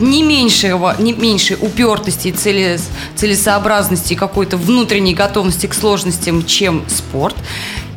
не 0.00 0.22
меньшего, 0.22 0.94
не 0.98 1.12
меньшей 1.12 1.56
упертости, 1.60 2.30
цели, 2.30 2.78
целесообразности, 3.16 4.14
какой-то 4.14 4.56
внутренней 4.56 5.14
готовности 5.14 5.66
к 5.66 5.74
сложностям, 5.74 6.44
чем 6.44 6.84
спорт. 6.88 7.36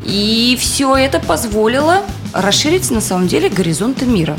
И 0.04 0.58
все 0.60 0.96
это 0.96 1.20
позволило 1.20 2.04
расширить 2.34 2.90
на 2.90 3.02
самом 3.02 3.28
деле 3.28 3.50
горизонты 3.50 4.06
мира. 4.06 4.38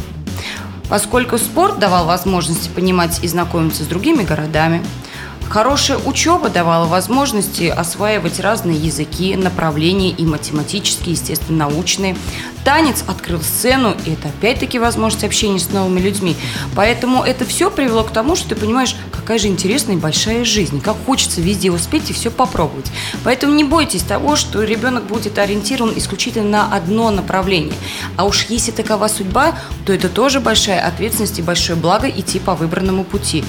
Поскольку 0.88 1.38
спорт 1.38 1.78
давал 1.78 2.06
возможности 2.06 2.68
понимать 2.68 3.20
и 3.22 3.28
знакомиться 3.28 3.84
с 3.84 3.86
другими 3.86 4.24
городами, 4.24 4.82
Хорошая 5.52 5.98
учеба 5.98 6.48
давала 6.48 6.86
возможности 6.86 7.64
осваивать 7.64 8.40
разные 8.40 8.78
языки, 8.78 9.36
направления 9.36 10.08
и 10.08 10.24
математические, 10.24 11.12
естественно, 11.12 11.68
научные. 11.68 12.16
Танец 12.64 13.04
открыл 13.06 13.42
сцену, 13.42 13.94
и 14.06 14.12
это 14.12 14.28
опять-таки 14.28 14.78
возможность 14.78 15.24
общения 15.24 15.58
с 15.58 15.68
новыми 15.68 16.00
людьми. 16.00 16.36
Поэтому 16.74 17.22
это 17.22 17.44
все 17.44 17.70
привело 17.70 18.02
к 18.02 18.12
тому, 18.12 18.34
что 18.34 18.48
ты 18.48 18.56
понимаешь, 18.56 18.96
какая 19.10 19.38
же 19.38 19.48
интересная 19.48 19.96
и 19.96 19.98
большая 19.98 20.46
жизнь, 20.46 20.80
как 20.80 20.96
хочется 21.04 21.42
везде 21.42 21.70
успеть 21.70 22.08
и 22.08 22.14
все 22.14 22.30
попробовать. 22.30 22.90
Поэтому 23.22 23.52
не 23.52 23.64
бойтесь 23.64 24.04
того, 24.04 24.36
что 24.36 24.62
ребенок 24.62 25.04
будет 25.04 25.38
ориентирован 25.38 25.92
исключительно 25.96 26.48
на 26.48 26.74
одно 26.74 27.10
направление. 27.10 27.74
А 28.16 28.24
уж 28.24 28.46
если 28.48 28.70
такова 28.70 29.06
судьба, 29.06 29.54
то 29.84 29.92
это 29.92 30.08
тоже 30.08 30.40
большая 30.40 30.80
ответственность 30.80 31.40
и 31.40 31.42
большое 31.42 31.78
благо 31.78 32.08
идти 32.08 32.38
по 32.38 32.54
выбранному 32.54 33.04
пути. 33.04 33.44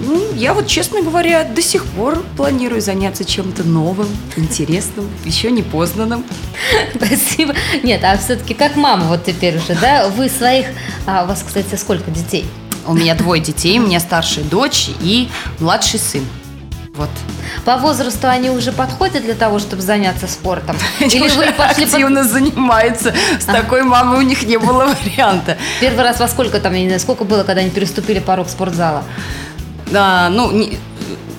Ну, 0.00 0.32
я 0.34 0.54
вот, 0.54 0.66
честно 0.66 1.02
говоря, 1.02 1.44
до 1.44 1.60
сих 1.62 1.84
пор 1.84 2.24
планирую 2.36 2.80
заняться 2.80 3.24
чем-то 3.24 3.64
новым, 3.64 4.08
интересным, 4.36 5.08
еще 5.24 5.50
не 5.50 5.62
познанным. 5.62 6.24
Спасибо. 6.94 7.54
Нет, 7.82 8.02
а 8.04 8.16
все-таки 8.16 8.54
как 8.54 8.76
мама 8.76 9.04
вот 9.04 9.24
теперь 9.24 9.56
уже, 9.58 9.74
да? 9.80 10.08
Вы 10.08 10.28
своих... 10.28 10.66
А 11.06 11.24
у 11.24 11.26
вас, 11.26 11.44
кстати, 11.46 11.74
сколько 11.74 12.10
детей? 12.10 12.46
У 12.86 12.94
меня 12.94 13.14
двое 13.14 13.42
детей. 13.42 13.78
У 13.78 13.86
меня 13.86 14.00
старшая 14.00 14.44
дочь 14.44 14.88
и 15.02 15.28
младший 15.58 16.00
сын. 16.00 16.24
Вот. 16.94 17.10
По 17.64 17.76
возрасту 17.76 18.28
они 18.28 18.50
уже 18.50 18.72
подходят 18.72 19.22
для 19.22 19.34
того, 19.34 19.58
чтобы 19.58 19.82
заняться 19.82 20.26
спортом? 20.26 20.76
Или 21.00 21.28
вы 21.28 21.52
пошли 21.52 21.84
активно 21.84 22.22
под... 22.22 22.30
занимаются. 22.30 23.14
С 23.38 23.44
такой 23.44 23.82
мамой 23.82 24.18
у 24.18 24.22
них 24.22 24.42
не 24.42 24.58
было 24.58 24.94
варианта. 25.04 25.56
Первый 25.80 26.02
раз 26.02 26.20
во 26.20 26.28
сколько 26.28 26.58
там, 26.58 26.74
я 26.74 26.80
не 26.80 26.86
знаю, 26.86 27.00
сколько 27.00 27.24
было, 27.24 27.44
когда 27.44 27.60
они 27.60 27.70
переступили 27.70 28.18
порог 28.18 28.48
спортзала? 28.48 29.04
Да, 29.90 30.28
ну, 30.30 30.50
не, 30.52 30.78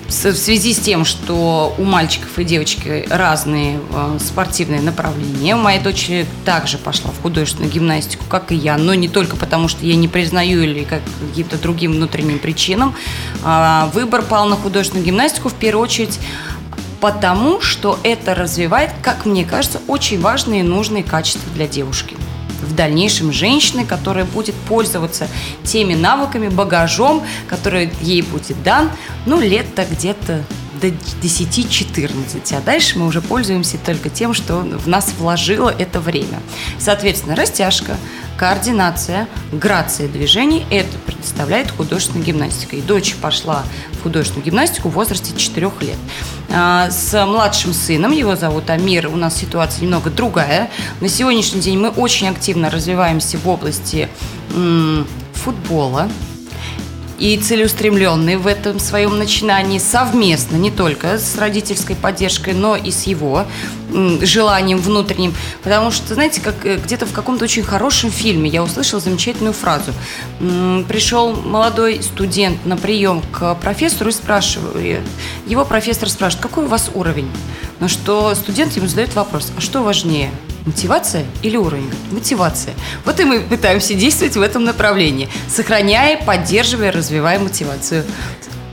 в 0.08 0.12
связи 0.12 0.74
с 0.74 0.78
тем, 0.78 1.04
что 1.04 1.74
у 1.78 1.84
мальчиков 1.84 2.38
и 2.38 2.44
девочки 2.44 3.06
разные 3.08 3.80
э, 3.92 4.18
спортивные 4.20 4.82
направления. 4.82 5.56
Моя 5.56 5.80
дочь 5.80 6.10
также 6.44 6.76
пошла 6.76 7.10
в 7.10 7.22
художественную 7.22 7.72
гимнастику, 7.72 8.24
как 8.28 8.52
и 8.52 8.54
я, 8.54 8.76
но 8.76 8.92
не 8.94 9.08
только 9.08 9.36
потому, 9.36 9.68
что 9.68 9.86
я 9.86 9.96
не 9.96 10.08
признаю 10.08 10.62
или 10.62 10.84
как 10.84 11.00
каким-то 11.28 11.56
другим 11.56 11.92
внутренним 11.92 12.38
причинам. 12.38 12.94
А 13.42 13.90
выбор 13.94 14.22
пал 14.22 14.46
на 14.46 14.56
художественную 14.56 15.06
гимнастику 15.06 15.48
в 15.48 15.54
первую 15.54 15.84
очередь 15.84 16.18
потому, 17.00 17.60
что 17.60 17.98
это 18.04 18.34
развивает, 18.34 18.90
как 19.02 19.24
мне 19.24 19.44
кажется, 19.44 19.80
очень 19.88 20.20
важные 20.20 20.60
и 20.60 20.62
нужные 20.62 21.02
качества 21.02 21.50
для 21.54 21.66
девушки 21.66 22.16
в 22.62 22.74
дальнейшем 22.74 23.32
женщины, 23.32 23.84
которая 23.84 24.24
будет 24.24 24.54
пользоваться 24.54 25.28
теми 25.64 25.94
навыками, 25.94 26.48
багажом, 26.48 27.22
который 27.48 27.90
ей 28.00 28.22
будет 28.22 28.62
дан, 28.62 28.90
ну, 29.26 29.40
лет-то 29.40 29.84
где-то 29.84 30.44
до 30.80 30.88
10-14, 30.88 32.56
а 32.56 32.60
дальше 32.60 32.98
мы 32.98 33.06
уже 33.06 33.20
пользуемся 33.20 33.78
только 33.78 34.10
тем, 34.10 34.34
что 34.34 34.56
в 34.56 34.88
нас 34.88 35.12
вложило 35.16 35.70
это 35.70 36.00
время. 36.00 36.40
Соответственно, 36.78 37.36
растяжка, 37.36 37.96
координация, 38.36 39.28
грация 39.52 40.08
движений– 40.08 40.64
это 40.70 40.98
представляет 40.98 41.70
художественная 41.70 42.24
гимнастика. 42.24 42.74
И 42.74 42.80
дочь 42.80 43.14
пошла 43.14 43.62
художественную 44.02 44.44
гимнастику 44.44 44.88
в 44.88 44.92
возрасте 44.92 45.36
4 45.36 45.70
лет. 45.80 45.96
А, 46.50 46.90
с 46.90 47.26
младшим 47.26 47.72
сыном, 47.72 48.12
его 48.12 48.36
зовут 48.36 48.70
Амир, 48.70 49.08
у 49.08 49.16
нас 49.16 49.36
ситуация 49.36 49.82
немного 49.82 50.10
другая. 50.10 50.70
На 51.00 51.08
сегодняшний 51.08 51.60
день 51.60 51.78
мы 51.78 51.88
очень 51.88 52.28
активно 52.28 52.70
развиваемся 52.70 53.38
в 53.38 53.48
области 53.48 54.08
футбола, 55.34 56.08
и 57.22 57.36
целеустремленный 57.36 58.36
в 58.36 58.48
этом 58.48 58.80
своем 58.80 59.16
начинании 59.16 59.78
совместно, 59.78 60.56
не 60.56 60.72
только 60.72 61.18
с 61.18 61.38
родительской 61.38 61.94
поддержкой, 61.94 62.52
но 62.52 62.74
и 62.74 62.90
с 62.90 63.04
его 63.04 63.46
желанием 64.22 64.78
внутренним. 64.78 65.32
Потому 65.62 65.92
что, 65.92 66.14
знаете, 66.14 66.40
как 66.40 66.66
э, 66.66 66.78
где-то 66.78 67.06
в 67.06 67.12
каком-то 67.12 67.44
очень 67.44 67.62
хорошем 67.62 68.10
фильме 68.10 68.50
я 68.50 68.64
услышала 68.64 69.00
замечательную 69.00 69.52
фразу. 69.52 69.92
Пришел 70.88 71.32
молодой 71.32 72.02
студент 72.02 72.66
на 72.66 72.76
прием 72.76 73.22
к 73.30 73.54
профессору 73.54 74.10
и 74.10 74.12
спрашивает, 74.12 75.02
его 75.46 75.64
профессор 75.64 76.10
спрашивает, 76.10 76.42
какой 76.42 76.64
у 76.64 76.68
вас 76.68 76.90
уровень? 76.92 77.30
На 77.78 77.86
что 77.86 78.34
студент 78.34 78.72
ему 78.72 78.88
задает 78.88 79.14
вопрос, 79.14 79.52
а 79.56 79.60
что 79.60 79.84
важнее– 79.84 80.32
Мотивация 80.64 81.24
или 81.42 81.56
уровень? 81.56 81.90
Мотивация. 82.12 82.74
Вот 83.04 83.18
и 83.18 83.24
мы 83.24 83.40
пытаемся 83.40 83.94
действовать 83.94 84.36
в 84.36 84.40
этом 84.40 84.64
направлении, 84.64 85.28
сохраняя, 85.48 86.22
поддерживая, 86.24 86.92
развивая 86.92 87.38
мотивацию. 87.40 88.04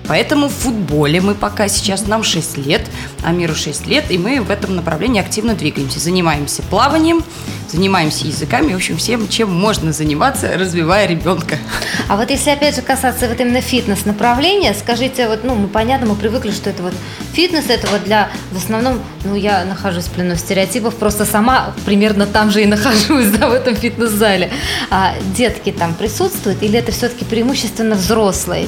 Поэтому 0.10 0.48
в 0.48 0.54
футболе 0.54 1.22
мы 1.22 1.36
пока 1.36 1.68
сейчас, 1.68 2.08
нам 2.08 2.24
6 2.24 2.58
лет, 2.58 2.82
а 3.24 3.32
миру 3.32 3.54
6 3.54 3.86
лет, 3.86 4.06
и 4.10 4.18
мы 4.18 4.42
в 4.42 4.50
этом 4.50 4.76
направлении 4.76 5.22
активно 5.22 5.54
двигаемся. 5.54 6.00
Занимаемся 6.00 6.64
плаванием, 6.64 7.24
занимаемся 7.68 8.26
языками, 8.26 8.74
в 8.74 8.78
общем, 8.78 8.98
всем, 8.98 9.28
чем 9.28 9.54
можно 9.54 9.94
заниматься, 9.94 10.58
развивая 10.58 11.06
ребенка. 11.06 11.60
А 12.08 12.18
вот 12.18 12.32
если 12.32 12.50
опять 12.50 12.76
же 12.76 12.82
касаться 12.82 13.28
вот 13.28 13.40
именно 13.40 13.62
фитнес-направления, 13.62 14.74
скажите, 14.74 15.28
вот, 15.28 15.44
ну, 15.44 15.54
мы 15.54 15.68
понятно, 15.68 16.08
мы 16.08 16.16
привыкли, 16.16 16.50
что 16.50 16.72
это 16.72 16.82
вот 16.82 16.94
фитнес, 17.34 17.66
это 17.70 17.86
вот 17.92 18.04
для, 18.04 18.30
в 18.52 18.58
основном, 18.58 19.00
ну, 19.26 19.36
я 19.36 19.64
нахожусь 19.64 20.06
в 20.06 20.12
плену 20.12 20.36
стереотипов, 20.36 20.96
просто 20.96 21.24
сама 21.24 21.76
примерно 21.86 22.26
там 22.26 22.50
же 22.50 22.64
и 22.64 22.66
нахожусь, 22.66 23.28
да, 23.40 23.48
в 23.48 23.54
этом 23.54 23.76
фитнес-зале. 23.76 24.52
А 24.90 25.14
детки 25.38 25.72
там 25.72 25.94
присутствуют 25.94 26.64
или 26.64 26.80
это 26.80 26.92
все-таки 26.92 27.26
преимущественно 27.26 27.94
взрослые? 27.94 28.66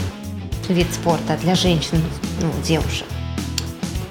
Вид 0.72 0.88
спорта 0.94 1.38
для 1.38 1.56
женщин, 1.56 2.02
ну, 2.42 2.52
девушек? 2.64 3.08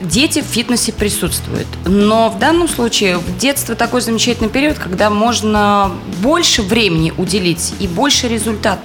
Дети 0.00 0.40
в 0.40 0.44
фитнесе 0.44 0.92
присутствуют. 0.92 1.66
Но 1.84 2.30
в 2.30 2.38
данном 2.38 2.68
случае 2.68 3.18
в 3.18 3.36
детство 3.38 3.74
такой 3.74 4.00
замечательный 4.00 4.48
период, 4.48 4.78
когда 4.78 5.10
можно 5.10 5.92
больше 6.22 6.62
времени 6.62 7.12
уделить 7.16 7.74
и 7.78 7.86
больше 7.86 8.28
результат 8.28 8.80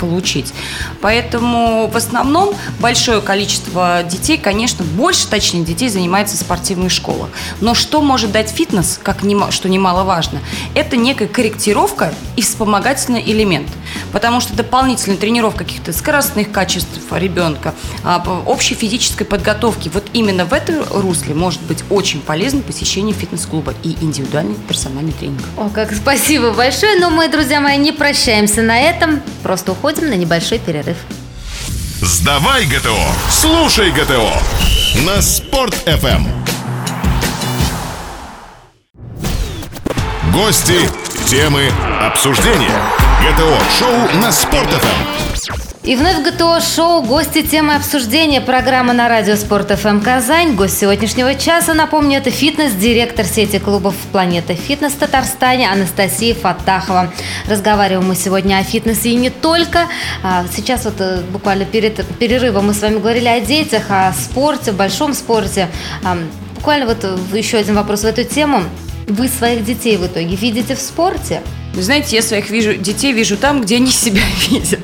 получить. 0.00 0.52
Поэтому 1.00 1.88
в 1.88 1.96
основном 1.96 2.54
большое 2.80 3.20
количество 3.20 4.02
детей, 4.02 4.38
конечно, 4.38 4.84
больше, 4.84 5.26
точнее, 5.28 5.64
детей 5.64 5.88
занимается 5.88 6.36
в 6.36 6.40
спортивных 6.40 6.92
школах. 6.92 7.30
Но 7.60 7.74
что 7.74 8.00
может 8.02 8.32
дать 8.32 8.50
фитнес, 8.50 9.00
как 9.02 9.18
что 9.50 9.68
немаловажно, 9.68 10.40
это 10.74 10.96
некая 10.96 11.28
корректировка 11.28 12.12
и 12.36 12.42
вспомогательный 12.42 13.22
элемент. 13.22 13.68
Потому 14.12 14.40
что 14.40 14.54
дополнительная 14.54 15.18
тренировка 15.18 15.64
каких-то 15.64 15.92
скоростных 15.92 16.50
качеств 16.50 17.00
ребенка, 17.12 17.74
а, 18.04 18.22
общей 18.46 18.74
физической 18.74 19.24
подготовки, 19.24 19.88
вот 19.92 20.06
именно 20.12 20.44
в 20.44 20.52
этом 20.58 20.84
русле 20.90 21.34
может 21.34 21.62
быть 21.62 21.84
очень 21.88 22.20
полезно 22.20 22.60
посещение 22.62 23.14
фитнес-клуба 23.14 23.74
и 23.82 23.96
индивидуальный 24.00 24.56
персональный 24.68 25.12
тренинг. 25.12 25.42
О, 25.56 25.68
как 25.68 25.94
спасибо 25.94 26.52
большое. 26.52 26.98
Но 26.98 27.10
мы, 27.10 27.28
друзья 27.28 27.60
мои, 27.60 27.78
не 27.78 27.92
прощаемся 27.92 28.62
на 28.62 28.78
этом. 28.78 29.22
Просто 29.42 29.72
уходим 29.72 30.10
на 30.10 30.14
небольшой 30.14 30.58
перерыв. 30.58 30.96
Сдавай 32.00 32.64
ГТО, 32.66 32.96
слушай 33.30 33.90
ГТО 33.90 34.32
на 35.04 35.20
Спорт-ФМ. 35.22 36.26
Гости, 40.32 40.88
темы, 41.26 41.70
обсуждения. 42.00 42.80
ГТО-шоу 43.22 44.20
на 44.20 44.30
Спорт-ФМ. 44.30 45.67
И 45.88 45.96
вновь 45.96 46.22
ГТО-шоу 46.22 47.00
«Гости 47.00 47.40
темы 47.40 47.74
обсуждения» 47.74 48.42
программы 48.42 48.92
на 48.92 49.08
радио 49.08 49.36
Спорт 49.36 49.70
ФМ 49.70 50.00
Казань. 50.00 50.54
Гость 50.54 50.78
сегодняшнего 50.78 51.34
часа, 51.34 51.72
напомню, 51.72 52.18
это 52.18 52.30
фитнес-директор 52.30 53.24
сети 53.24 53.58
клубов 53.58 53.94
«Планета 54.12 54.54
Фитнес» 54.54 54.92
в 54.92 54.98
Татарстане 54.98 55.72
Анастасия 55.72 56.34
Фатахова. 56.34 57.10
Разговариваем 57.48 58.06
мы 58.06 58.16
сегодня 58.16 58.58
о 58.58 58.64
фитнесе 58.64 59.12
и 59.12 59.14
не 59.14 59.30
только. 59.30 59.86
А, 60.22 60.44
сейчас 60.54 60.84
вот 60.84 60.96
э, 60.98 61.22
буквально 61.32 61.64
перед 61.64 62.04
перерывом 62.18 62.66
мы 62.66 62.74
с 62.74 62.82
вами 62.82 62.98
говорили 62.98 63.28
о 63.28 63.40
детях, 63.40 63.84
о 63.88 64.12
спорте, 64.12 64.72
большом 64.72 65.14
спорте. 65.14 65.68
А, 66.04 66.18
буквально 66.56 66.84
вот 66.84 66.98
э, 67.02 67.16
еще 67.32 67.56
один 67.56 67.76
вопрос 67.76 68.02
в 68.02 68.04
эту 68.04 68.24
тему. 68.24 68.62
Вы 69.06 69.26
своих 69.28 69.64
детей 69.64 69.96
в 69.96 70.06
итоге 70.06 70.36
видите 70.36 70.76
в 70.76 70.80
спорте? 70.80 71.40
Вы 71.72 71.82
знаете, 71.82 72.16
я 72.16 72.22
своих 72.22 72.50
вижу, 72.50 72.74
детей 72.74 73.12
вижу 73.12 73.36
там, 73.36 73.62
где 73.62 73.76
они 73.76 73.90
себя 73.90 74.20
видят. 74.50 74.77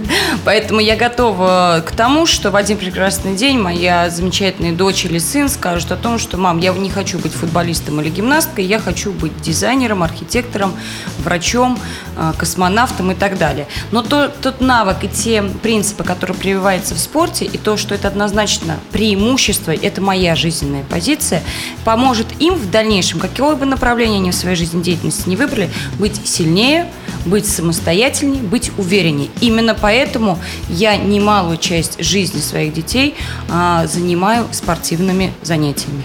Поэтому 0.44 0.80
я 0.80 0.96
готова 0.96 1.82
к 1.86 1.92
тому, 1.92 2.26
что 2.26 2.50
в 2.50 2.56
один 2.56 2.76
прекрасный 2.76 3.34
день 3.34 3.58
моя 3.58 4.10
замечательная 4.10 4.72
дочь 4.72 5.04
или 5.04 5.18
сын 5.18 5.48
скажут 5.48 5.92
о 5.92 5.96
том, 5.96 6.18
что 6.18 6.36
мам, 6.36 6.58
я 6.58 6.72
не 6.72 6.90
хочу 6.90 7.18
быть 7.18 7.32
футболистом 7.32 8.00
или 8.00 8.10
гимнасткой, 8.10 8.64
я 8.64 8.78
хочу 8.78 9.12
быть 9.12 9.40
дизайнером, 9.40 10.02
архитектором, 10.02 10.74
врачом, 11.18 11.78
э, 12.16 12.32
космонавтом 12.36 13.12
и 13.12 13.14
так 13.14 13.38
далее. 13.38 13.66
Но 13.90 14.02
то, 14.02 14.28
тот 14.28 14.60
навык 14.60 15.04
и 15.04 15.08
те 15.08 15.42
принципы, 15.42 16.04
которые 16.04 16.36
прививаются 16.36 16.94
в 16.94 16.98
спорте, 16.98 17.44
и 17.44 17.58
то, 17.58 17.76
что 17.76 17.94
это 17.94 18.08
однозначно 18.08 18.78
преимущество, 18.92 19.72
это 19.72 20.00
моя 20.00 20.36
жизненная 20.36 20.84
позиция, 20.84 21.42
поможет 21.84 22.26
им 22.40 22.54
в 22.54 22.70
дальнейшем, 22.70 23.20
какое 23.20 23.56
бы 23.56 23.66
направление 23.66 24.18
они 24.18 24.30
в 24.30 24.34
своей 24.34 24.56
жизнедеятельности 24.56 25.28
не 25.28 25.36
выбрали, 25.36 25.70
быть 25.98 26.20
сильнее, 26.26 26.88
быть 27.24 27.46
самостоятельнее, 27.46 28.42
быть 28.42 28.70
увереннее. 28.78 29.30
Именно 29.40 29.74
поэтому 29.74 30.38
я 30.68 30.96
немалую 30.96 31.56
часть 31.56 32.02
жизни 32.02 32.40
своих 32.40 32.72
детей 32.72 33.14
а, 33.50 33.86
занимаю 33.86 34.46
спортивными 34.52 35.32
занятиями. 35.42 36.02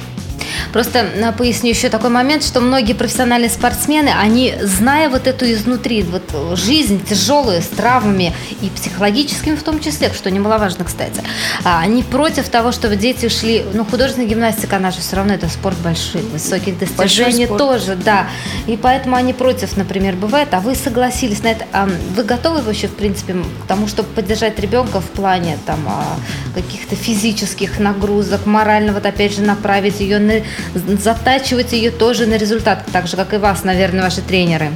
Просто 0.74 1.00
э, 1.00 1.32
поясню 1.34 1.69
еще 1.69 1.89
такой 1.89 2.10
момент, 2.10 2.43
что 2.43 2.62
многие 2.62 2.93
профессиональные 2.93 3.50
спортсмены, 3.50 4.10
они, 4.10 4.54
зная 4.62 5.10
вот 5.10 5.28
эту 5.28 5.52
изнутри, 5.52 6.04
вот 6.04 6.58
жизнь 6.58 7.04
тяжелую, 7.06 7.62
с 7.62 7.67
травмами 7.67 8.34
и 8.62 8.69
психологическими 8.69 9.56
в 9.56 9.63
том 9.63 9.80
числе, 9.80 10.12
что 10.13 10.32
немаловажно, 10.32 10.86
кстати, 10.86 11.22
а, 11.63 11.80
они 11.80 12.04
против 12.04 12.50
того, 12.50 12.72
чтобы 12.72 12.95
дети 12.95 13.30
шли, 13.30 13.65
ну, 13.74 13.86
художественная 13.86 14.30
гимнастика, 14.30 14.78
она 14.78 14.91
же 14.91 15.00
все 15.00 15.15
равно 15.15 15.34
это 15.34 15.48
спорт 15.50 15.78
большой, 15.84 16.22
высоких 16.22 16.80
достижений 16.80 17.48
тоже, 17.48 17.95
да. 17.95 18.28
И 18.67 18.78
поэтому 18.78 19.15
они 19.15 19.34
против, 19.34 19.78
например, 19.78 20.15
бывает, 20.15 20.50
а 20.52 20.60
вы 20.60 20.76
согласились 20.76 21.43
на 21.43 21.50
это. 21.50 21.65
А 21.72 21.89
вы 22.15 22.24
готовы 22.24 22.62
вообще, 22.62 22.88
в 22.88 22.95
принципе, 22.95 23.34
к 23.34 23.67
тому, 23.67 23.88
чтобы 23.88 24.10
поддержать 24.10 24.60
ребенка 24.60 25.00
в 25.02 25.10
плане 25.10 25.58
там 25.65 25.80
а, 25.88 26.17
каких-то 26.54 26.95
физических 26.95 27.80
нагрузок, 27.80 28.45
морально, 28.45 28.93
вот 28.93 29.06
опять 29.06 29.36
же, 29.36 29.41
направить 29.41 30.00
ее 30.00 30.19
на 30.19 30.41
затачивать 30.74 31.74
ее 31.74 31.92
тоже 31.92 32.26
на 32.26 32.38
результат, 32.38 32.86
так 32.92 33.08
же, 33.08 33.16
как 33.16 33.34
и 33.34 33.38
вас, 33.38 33.64
наверное, 33.64 34.04
ваши 34.04 34.22
тренеры. 34.22 34.72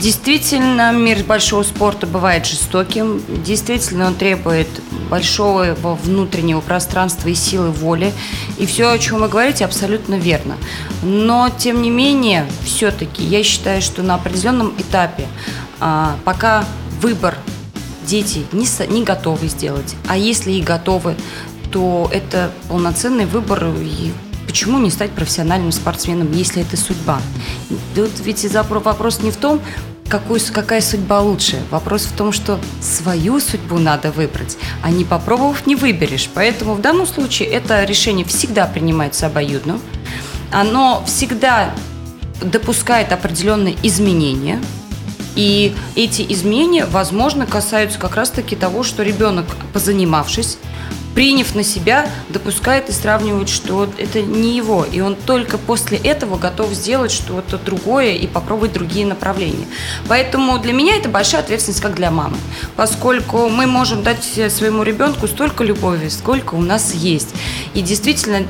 Действительно, 0.00 0.92
мир 0.92 1.22
большого 1.24 1.62
спорта 1.62 2.06
бывает 2.06 2.46
жестоким. 2.46 3.22
Действительно, 3.44 4.06
он 4.06 4.14
требует 4.14 4.68
большого 5.10 5.74
внутреннего 5.74 6.60
пространства 6.62 7.28
и 7.28 7.34
силы 7.34 7.70
воли. 7.70 8.14
И 8.56 8.64
все, 8.64 8.90
о 8.90 8.98
чем 8.98 9.20
вы 9.20 9.28
говорите, 9.28 9.66
абсолютно 9.66 10.14
верно. 10.14 10.56
Но, 11.02 11.50
тем 11.50 11.82
не 11.82 11.90
менее, 11.90 12.46
все-таки 12.64 13.22
я 13.22 13.42
считаю, 13.42 13.82
что 13.82 14.02
на 14.02 14.14
определенном 14.14 14.72
этапе, 14.78 15.26
а, 15.80 16.16
пока 16.24 16.64
выбор 17.02 17.36
дети 18.06 18.46
не, 18.52 18.66
не 18.90 19.04
готовы 19.04 19.48
сделать, 19.48 19.94
а 20.08 20.16
если 20.16 20.52
и 20.52 20.62
готовы, 20.62 21.14
то 21.70 22.08
это 22.10 22.50
полноценный 22.68 23.26
выбор 23.26 23.66
и 23.66 24.12
почему 24.50 24.80
не 24.80 24.90
стать 24.90 25.12
профессиональным 25.12 25.70
спортсменом, 25.70 26.32
если 26.32 26.62
это 26.62 26.76
судьба? 26.76 27.20
Тут 27.94 28.10
ведь 28.24 28.44
вопрос 28.52 29.20
не 29.22 29.30
в 29.30 29.36
том, 29.36 29.60
какую, 30.08 30.40
какая 30.52 30.80
судьба 30.80 31.20
лучше. 31.20 31.62
Вопрос 31.70 32.02
в 32.02 32.16
том, 32.16 32.32
что 32.32 32.58
свою 32.80 33.38
судьбу 33.38 33.78
надо 33.78 34.10
выбрать, 34.10 34.56
а 34.82 34.90
не 34.90 35.04
попробовав 35.04 35.68
не 35.68 35.76
выберешь. 35.76 36.28
Поэтому 36.34 36.74
в 36.74 36.80
данном 36.80 37.06
случае 37.06 37.48
это 37.50 37.84
решение 37.84 38.26
всегда 38.26 38.66
принимается 38.66 39.26
обоюдно. 39.26 39.78
Оно 40.50 41.04
всегда 41.06 41.72
допускает 42.42 43.12
определенные 43.12 43.76
изменения. 43.84 44.60
И 45.36 45.76
эти 45.94 46.26
изменения, 46.28 46.86
возможно, 46.86 47.46
касаются 47.46 48.00
как 48.00 48.16
раз-таки 48.16 48.56
того, 48.56 48.82
что 48.82 49.04
ребенок, 49.04 49.46
позанимавшись, 49.72 50.58
приняв 51.20 51.54
на 51.54 51.62
себя, 51.62 52.08
допускает 52.30 52.88
и 52.88 52.92
сравнивает, 52.92 53.50
что 53.50 53.86
это 53.98 54.22
не 54.22 54.56
его. 54.56 54.86
И 54.90 55.00
он 55.00 55.16
только 55.16 55.58
после 55.58 55.98
этого 55.98 56.38
готов 56.38 56.72
сделать 56.72 57.12
что-то 57.12 57.58
другое 57.58 58.12
и 58.12 58.26
попробовать 58.26 58.72
другие 58.72 59.04
направления. 59.04 59.66
Поэтому 60.08 60.58
для 60.58 60.72
меня 60.72 60.96
это 60.96 61.10
большая 61.10 61.42
ответственность, 61.42 61.82
как 61.82 61.94
для 61.94 62.10
мамы. 62.10 62.38
Поскольку 62.74 63.50
мы 63.50 63.66
можем 63.66 64.02
дать 64.02 64.24
своему 64.24 64.82
ребенку 64.82 65.28
столько 65.28 65.62
любови, 65.62 66.08
сколько 66.08 66.54
у 66.54 66.62
нас 66.62 66.94
есть. 66.94 67.34
И 67.74 67.82
действительно, 67.82 68.46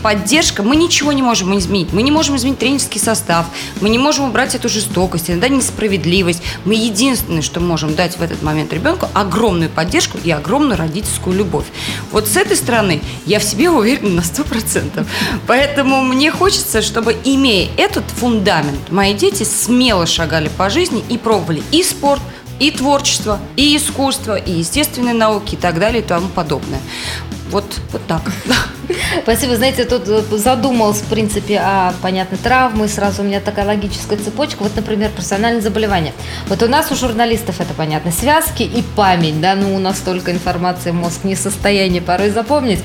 поддержка, 0.00 0.62
мы 0.62 0.76
ничего 0.76 1.10
не 1.10 1.22
можем 1.22 1.58
изменить. 1.58 1.92
Мы 1.92 2.02
не 2.02 2.12
можем 2.12 2.36
изменить 2.36 2.60
тренерский 2.60 3.00
состав, 3.00 3.46
мы 3.80 3.88
не 3.88 3.98
можем 3.98 4.26
убрать 4.26 4.54
эту 4.54 4.68
жестокость, 4.68 5.28
иногда 5.28 5.48
несправедливость. 5.48 6.40
Мы 6.64 6.74
единственное, 6.74 7.42
что 7.42 7.58
можем 7.58 7.96
дать 7.96 8.16
в 8.16 8.22
этот 8.22 8.44
момент 8.44 8.72
ребенку, 8.72 9.08
огромную 9.12 9.70
поддержку 9.70 10.18
и 10.22 10.30
огромную 10.30 10.78
родительскую 10.78 11.36
любовь. 11.36 11.66
Вот 12.12 12.28
с 12.28 12.36
этой 12.36 12.56
стороны 12.56 13.00
я 13.26 13.38
в 13.38 13.44
себе 13.44 13.70
уверена 13.70 14.10
на 14.10 14.20
100%. 14.20 15.06
Поэтому 15.46 16.02
мне 16.02 16.30
хочется, 16.30 16.82
чтобы, 16.82 17.16
имея 17.24 17.68
этот 17.76 18.04
фундамент, 18.04 18.90
мои 18.90 19.14
дети 19.14 19.44
смело 19.44 20.06
шагали 20.06 20.50
по 20.56 20.70
жизни 20.70 21.04
и 21.08 21.18
пробовали 21.18 21.62
и 21.72 21.82
спорт, 21.82 22.22
и 22.58 22.70
творчество, 22.70 23.40
и 23.56 23.76
искусство, 23.76 24.36
и 24.36 24.52
естественные 24.52 25.14
науки 25.14 25.54
и 25.54 25.58
так 25.58 25.80
далее 25.80 26.02
и 26.02 26.04
тому 26.04 26.28
подобное. 26.28 26.80
Вот, 27.50 27.64
вот 27.92 28.02
так. 28.06 28.22
Спасибо. 29.22 29.56
Знаете, 29.56 29.84
тут 29.84 30.06
задумалась, 30.06 30.98
в 30.98 31.06
принципе, 31.06 31.58
о, 31.58 31.92
понятно, 32.02 32.36
травмы. 32.36 32.88
Сразу 32.88 33.22
у 33.22 33.24
меня 33.24 33.40
такая 33.40 33.66
логическая 33.66 34.18
цепочка. 34.18 34.62
Вот, 34.62 34.74
например, 34.76 35.10
профессиональные 35.10 35.62
заболевания. 35.62 36.12
Вот 36.48 36.62
у 36.62 36.68
нас, 36.68 36.90
у 36.90 36.94
журналистов, 36.94 37.60
это 37.60 37.74
понятно, 37.74 38.12
связки 38.12 38.62
и 38.62 38.82
память. 38.96 39.40
Да, 39.40 39.54
ну, 39.54 39.74
у 39.74 39.78
нас 39.78 39.98
столько 39.98 40.32
информации, 40.32 40.90
мозг 40.92 41.24
не 41.24 41.34
в 41.34 41.38
состоянии 41.38 42.00
порой 42.00 42.30
запомнить. 42.30 42.80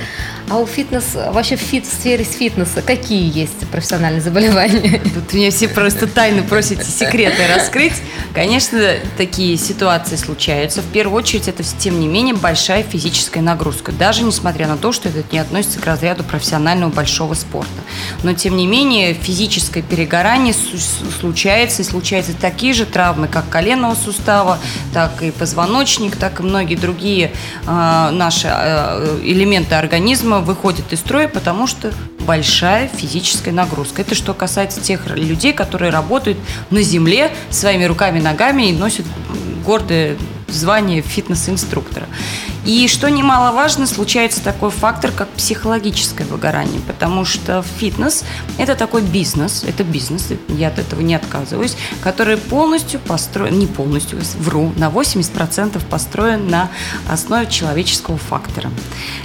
А 0.48 0.58
у 0.58 0.68
фитнес, 0.68 1.16
вообще 1.16 1.56
в, 1.56 1.60
фит, 1.60 1.88
в 1.88 1.92
сфере 1.92 2.24
фитнеса 2.24 2.84
какие 2.84 3.36
есть 3.36 3.68
профессиональные 3.72 4.22
заболевания? 4.22 5.02
Тут 5.14 5.34
меня 5.34 5.50
все 5.50 5.68
просто 5.68 6.06
тайны 6.06 6.44
просите 6.44 6.84
секреты 6.84 7.48
раскрыть. 7.54 7.94
Конечно, 8.34 8.80
такие 9.18 9.58
ситуации 9.58 10.18
случаются. 10.18 10.82
В 10.82 10.86
первую 10.86 11.18
очередь, 11.18 11.48
это, 11.48 11.64
тем 11.64 12.00
не 12.00 12.08
менее, 12.08 12.36
большая 12.36 12.84
физическая 12.84 13.42
нагрузка. 13.42 13.92
Даже 13.92 14.22
несмотря 14.22 14.68
на 14.68 14.78
то, 14.78 14.92
что 14.92 15.10
это 15.10 15.24
не 15.32 15.40
относится 15.40 15.80
к 15.80 15.86
разряду 15.86 16.24
профессионального 16.24 16.92
большого 16.92 17.34
спорта. 17.34 17.72
Но, 18.22 18.34
тем 18.34 18.56
не 18.56 18.68
менее, 18.68 19.16
физическое 19.16 19.82
перегорание 19.82 20.54
случается, 21.20 21.82
и 21.82 21.86
случаются 21.86 22.34
такие 22.40 22.74
же 22.74 22.86
травмы, 22.86 23.28
как 23.28 23.50
коленного 23.50 23.96
сустава, 23.96 24.60
так 24.94 25.24
и 25.24 25.32
позвоночник, 25.32 26.16
так 26.18 26.40
и 26.40 26.44
многие 26.44 26.76
другие 26.76 27.32
э, 27.66 28.10
наши 28.12 28.48
э, 28.52 29.20
элементы 29.24 29.74
организма, 29.74 30.35
система 30.36 30.40
выходит 30.42 30.92
из 30.92 31.00
строя, 31.00 31.28
потому 31.28 31.68
что 31.68 31.94
большая 32.22 32.88
физическая 32.88 33.54
нагрузка. 33.54 34.02
Это 34.02 34.16
что 34.16 34.34
касается 34.34 34.82
тех 34.82 35.08
людей, 35.08 35.54
которые 35.54 35.92
работают 35.92 36.38
на 36.70 36.82
земле 36.82 37.32
своими 37.50 37.86
руками, 37.86 38.20
ногами 38.20 38.70
и 38.70 38.74
носят 38.74 39.06
гордое 39.66 40.18
звание 40.48 41.02
фитнес-инструктора. 41.02 42.08
И 42.66 42.88
что 42.88 43.10
немаловажно, 43.10 43.86
случается 43.86 44.44
такой 44.44 44.72
фактор, 44.72 45.12
как 45.12 45.30
психологическое 45.30 46.26
выгорание, 46.26 46.82
потому 46.82 47.24
что 47.24 47.62
фитнес– 47.62 48.24
это 48.58 48.76
такой 48.76 49.04
бизнес, 49.04 49.64
это 49.64 49.84
бизнес, 49.84 50.30
я 50.50 50.70
от 50.70 50.80
этого 50.80 51.02
не 51.02 51.14
отказываюсь, 51.14 51.78
который 52.02 52.38
полностью 52.38 53.00
построен, 53.00 53.60
не 53.60 53.68
полностью, 53.68 54.20
вру, 54.40 54.74
на 54.78 54.90
80% 54.90 55.80
построен 55.88 56.48
на 56.48 56.72
основе 57.08 57.46
человеческого 57.46 58.18
фактора. 58.18 58.72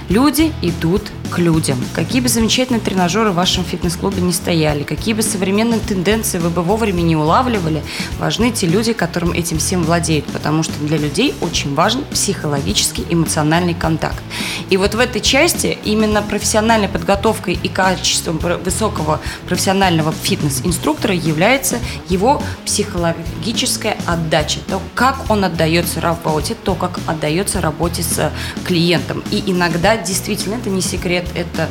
Люди 0.07 0.53
идут 0.61 1.11
к 1.31 1.39
людям. 1.39 1.83
Какие 1.95 2.21
бы 2.21 2.27
замечательные 2.27 2.81
тренажеры 2.81 3.31
в 3.31 3.35
вашем 3.35 3.63
фитнес-клубе 3.63 4.21
не 4.21 4.33
стояли, 4.33 4.83
какие 4.83 5.13
бы 5.13 5.21
современные 5.21 5.79
тенденции 5.79 6.37
вы 6.37 6.49
бы 6.49 6.61
вовремя 6.61 7.01
не 7.01 7.15
улавливали, 7.15 7.83
важны 8.19 8.51
те 8.51 8.67
люди, 8.67 8.93
которым 8.93 9.31
этим 9.31 9.57
всем 9.57 9.83
владеют, 9.83 10.25
потому 10.25 10.61
что 10.63 10.73
для 10.81 10.97
людей 10.97 11.33
очень 11.41 11.73
важен 11.73 12.03
психологический, 12.05 13.05
эмоциональный 13.09 13.73
контакт. 13.73 14.21
И 14.69 14.77
вот 14.77 14.93
в 14.93 14.99
этой 14.99 15.21
части 15.21 15.77
именно 15.85 16.21
профессиональной 16.21 16.89
подготовкой 16.89 17.57
и 17.61 17.67
качеством 17.69 18.37
высокого 18.37 19.21
профессионального 19.47 20.11
фитнес-инструктора 20.11 21.13
является 21.13 21.79
его 22.09 22.41
психологическая 22.65 23.97
отдача, 24.05 24.59
то, 24.67 24.81
как 24.95 25.29
он 25.29 25.45
отдается 25.45 26.01
работе, 26.01 26.55
то, 26.61 26.75
как 26.75 26.99
отдается 27.07 27.61
работе 27.61 28.03
с 28.03 28.31
клиентом. 28.65 29.23
И 29.31 29.43
иногда 29.45 29.97
действительно 29.97 30.55
это 30.55 30.69
не 30.69 30.81
секрет, 30.81 31.20
лет 31.21 31.29
это 31.35 31.69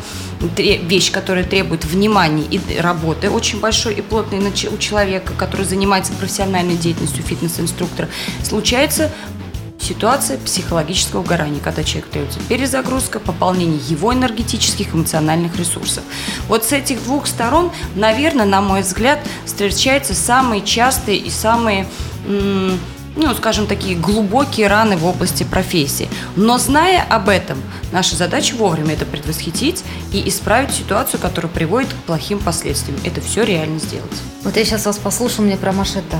вещь, 0.56 1.10
которая 1.10 1.44
требует 1.44 1.84
внимания 1.84 2.44
и 2.44 2.78
работы 2.78 3.30
очень 3.30 3.60
большой 3.60 3.94
и 3.94 4.00
плотной 4.02 4.40
у 4.40 4.78
человека, 4.78 5.32
который 5.36 5.66
занимается 5.66 6.12
профессиональной 6.12 6.76
деятельностью 6.76 7.22
фитнес-инструктора, 7.22 8.08
случается 8.42 9.10
ситуация 9.78 10.38
психологического 10.38 11.22
выгорания, 11.22 11.60
когда 11.60 11.82
человек 11.82 12.10
требуется 12.10 12.40
перезагрузка, 12.48 13.18
пополнение 13.18 13.80
его 13.88 14.12
энергетических, 14.12 14.94
эмоциональных 14.94 15.56
ресурсов. 15.56 16.04
Вот 16.48 16.64
с 16.64 16.72
этих 16.72 17.02
двух 17.04 17.26
сторон, 17.26 17.70
наверное, 17.94 18.46
на 18.46 18.60
мой 18.60 18.82
взгляд, 18.82 19.20
встречаются 19.44 20.14
самые 20.14 20.62
частые 20.62 21.18
и 21.18 21.30
самые 21.30 21.86
ну, 23.26 23.34
скажем, 23.34 23.66
такие 23.66 23.96
глубокие 23.96 24.66
раны 24.66 24.96
в 24.96 25.06
области 25.06 25.44
профессии. 25.44 26.08
Но 26.36 26.58
зная 26.58 27.02
об 27.02 27.28
этом, 27.28 27.62
наша 27.92 28.16
задача 28.16 28.54
вовремя 28.54 28.94
это 28.94 29.04
предвосхитить 29.04 29.84
и 30.12 30.28
исправить 30.28 30.72
ситуацию, 30.72 31.20
которая 31.20 31.52
приводит 31.52 31.92
к 31.92 31.96
плохим 32.06 32.38
последствиям. 32.38 32.98
Это 33.04 33.20
все 33.20 33.42
реально 33.42 33.78
сделать. 33.78 34.10
Вот 34.42 34.56
я 34.56 34.64
сейчас 34.64 34.86
вас 34.86 34.98
послушаю, 34.98 35.46
мне 35.46 35.56
про 35.56 35.72
Машета 35.72 36.18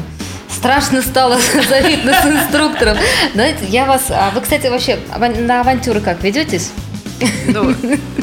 страшно 0.48 1.00
стало 1.02 1.38
за 1.54 1.80
фитнес-инструктором. 1.82 2.96
Знаете, 3.34 3.64
я 3.68 3.86
вас... 3.86 4.10
А 4.10 4.30
вы, 4.30 4.40
кстати, 4.42 4.66
вообще 4.66 4.98
на 5.18 5.60
авантюры 5.60 6.00
как 6.00 6.22
ведетесь? 6.22 6.70
Ну, 7.46 7.74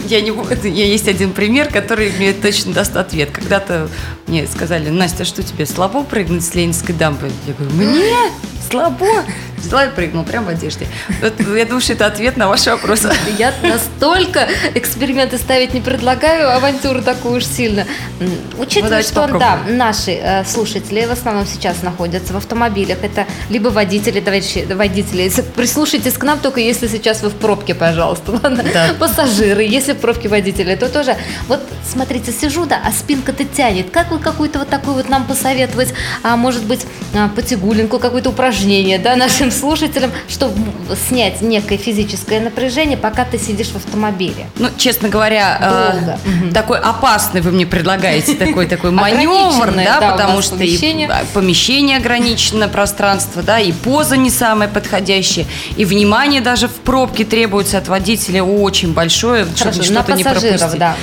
я 0.08 0.22
не 0.22 0.32
я 0.70 0.86
есть 0.86 1.08
один 1.08 1.34
пример, 1.34 1.70
который 1.70 2.12
мне 2.12 2.34
точно 2.34 2.74
даст 2.74 2.96
ответ. 2.96 3.32
Когда-то 3.32 3.90
мне 4.28 4.48
сказали, 4.48 4.90
Настя, 4.90 5.26
что 5.26 5.44
тебе 5.44 5.66
слабо 5.66 6.04
прыгнуть 6.04 6.44
с 6.44 6.54
Ленинской 6.56 6.96
дамбы? 6.96 7.30
Я 7.46 7.54
говорю, 7.54 7.76
мне 7.76 8.14
слабо. 8.70 9.06
Взяла 9.58 9.86
и 9.86 9.90
прыгнул 9.90 10.24
прямо 10.24 10.48
в 10.48 10.50
одежде. 10.50 10.88
Вот, 11.22 11.34
я 11.40 11.66
думаю, 11.66 11.82
что 11.82 11.94
это 11.94 12.06
ответ 12.06 12.38
на 12.38 12.48
ваш 12.48 12.68
вопрос. 12.68 13.08
Я 13.38 13.54
настолько 13.64 14.48
эксперименты 14.76 15.38
ставить 15.38 15.74
не 15.74 15.82
предлагаю, 15.82 16.56
авантюру 16.56 17.02
такую 17.02 17.38
уж 17.38 17.46
сильно. 17.46 17.86
Учитывая, 18.58 18.98
ну, 18.98 19.04
что 19.04 19.28
да, 19.40 19.60
наши 19.68 20.12
э, 20.12 20.46
слушатели 20.46 21.06
в 21.06 21.12
основном 21.12 21.46
сейчас 21.46 21.82
находятся 21.82 22.34
в 22.34 22.38
автомобилях, 22.38 23.00
это 23.02 23.26
либо 23.50 23.70
водители, 23.70 24.20
товарищи 24.20 24.68
водители, 24.70 25.32
прислушайтесь 25.56 26.14
к 26.14 26.24
нам 26.24 26.40
только 26.40 26.60
если 26.60 26.88
сейчас 26.88 27.22
вы 27.24 27.30
в 27.30 27.36
пробке, 27.36 27.74
пожалуйста, 27.74 28.32
ладно? 28.44 28.64
Да. 28.74 28.94
Пассажиры, 29.00 29.64
если 29.64 29.94
в 29.94 29.98
пробке 29.98 30.30
водители, 30.30 30.76
то 30.76 30.88
тоже. 30.90 31.16
Вот 31.48 31.62
смотрите, 31.90 32.32
сижу, 32.32 32.66
да, 32.66 32.80
а 32.84 32.92
спинка-то 32.92 33.44
тянет. 33.44 33.90
Как 33.90 34.12
вы 34.12 34.20
какую-то 34.20 34.60
вот 34.60 34.70
такую 34.70 34.96
вот 34.96 35.10
нам 35.10 35.26
посоветовать, 35.26 35.94
а 36.24 36.36
может 36.36 36.64
быть, 36.64 36.86
а, 37.16 37.30
потягулинку, 37.30 38.00
какое-то 38.00 38.30
упражнение, 38.30 39.00
да, 39.00 39.16
нашим 39.48 39.52
слушателям, 39.52 40.12
чтобы 40.28 40.56
снять 41.08 41.42
некое 41.42 41.78
физическое 41.78 42.40
напряжение, 42.40 42.98
пока 42.98 43.26
ты 43.26 43.38
сидишь 43.38 43.68
в 43.68 43.76
автомобиле. 43.76 44.48
Ну, 44.58 44.70
честно 44.78 45.10
говоря, 45.10 46.18
э, 46.50 46.52
такой 46.54 46.80
опасный 46.80 47.42
вы 47.42 47.52
мне 47.52 47.66
предлагаете 47.66 48.36
такой 48.36 48.68
такой 48.68 48.92
маневр, 48.92 49.74
да, 49.74 50.00
да 50.00 50.12
потому 50.12 50.42
что 50.42 50.56
помещение. 50.56 51.08
и 51.08 51.34
помещение 51.34 51.98
ограничено, 51.98 52.68
пространство, 52.68 53.42
да, 53.42 53.60
и 53.60 53.72
поза 53.72 54.18
не 54.18 54.30
самая 54.30 54.70
подходящая, 54.70 55.46
и 55.76 55.86
внимание 55.86 56.42
даже 56.42 56.68
в 56.68 56.76
пробке 56.76 57.24
требуется 57.24 57.78
от 57.78 57.88
водителя 57.88 58.44
очень 58.44 58.94
большое, 58.94 59.46
чтобы 59.56 59.84
что-то 59.84 60.14
не 60.14 60.24
пропустить. 60.24 60.78
Да. 60.78 60.96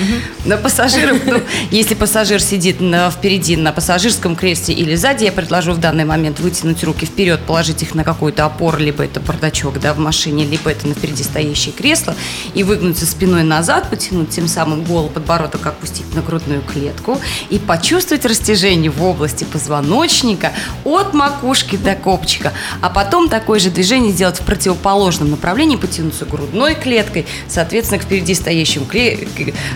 На 0.44 0.56
пассажиров, 0.56 1.18
ну, 1.26 1.40
если 1.70 1.94
пассажир 1.94 2.40
сидит 2.40 2.80
на, 2.80 3.10
впереди 3.10 3.56
на 3.56 3.72
пассажирском 3.72 4.36
кресле 4.36 4.74
или 4.74 4.94
сзади, 4.94 5.24
я 5.24 5.32
предложу 5.32 5.72
в 5.72 5.78
данный 5.78 6.04
момент 6.04 6.40
вытянуть 6.40 6.82
руки 6.84 7.06
вперед, 7.06 7.40
положить 7.40 7.82
их 7.82 7.94
на 7.94 8.04
какую-то 8.04 8.33
опор, 8.40 8.78
либо 8.78 9.04
это 9.04 9.20
бардачок 9.20 9.80
да, 9.80 9.94
в 9.94 9.98
машине, 9.98 10.44
либо 10.44 10.70
это 10.70 10.86
на 10.86 10.94
впереди 10.94 11.22
стоящее 11.22 11.72
кресло, 11.72 12.14
и 12.54 12.62
выгнуться 12.62 13.06
спиной 13.06 13.42
назад, 13.42 13.90
потянуть 13.90 14.30
тем 14.30 14.48
самым 14.48 14.84
голову, 14.84 15.08
подбородок 15.08 15.66
опустить 15.66 16.14
на 16.14 16.22
грудную 16.22 16.62
клетку 16.62 17.20
и 17.50 17.58
почувствовать 17.58 18.24
растяжение 18.24 18.90
в 18.90 19.02
области 19.02 19.44
позвоночника 19.44 20.52
от 20.84 21.14
макушки 21.14 21.76
до 21.76 21.94
копчика. 21.94 22.52
А 22.80 22.90
потом 22.90 23.28
такое 23.28 23.58
же 23.58 23.70
движение 23.70 24.12
сделать 24.12 24.40
в 24.40 24.44
противоположном 24.44 25.30
направлении, 25.30 25.76
потянуться 25.76 26.24
грудной 26.24 26.74
клеткой, 26.74 27.26
соответственно, 27.48 28.00
к 28.00 28.04
впереди 28.04 28.34
стоящему 28.34 28.86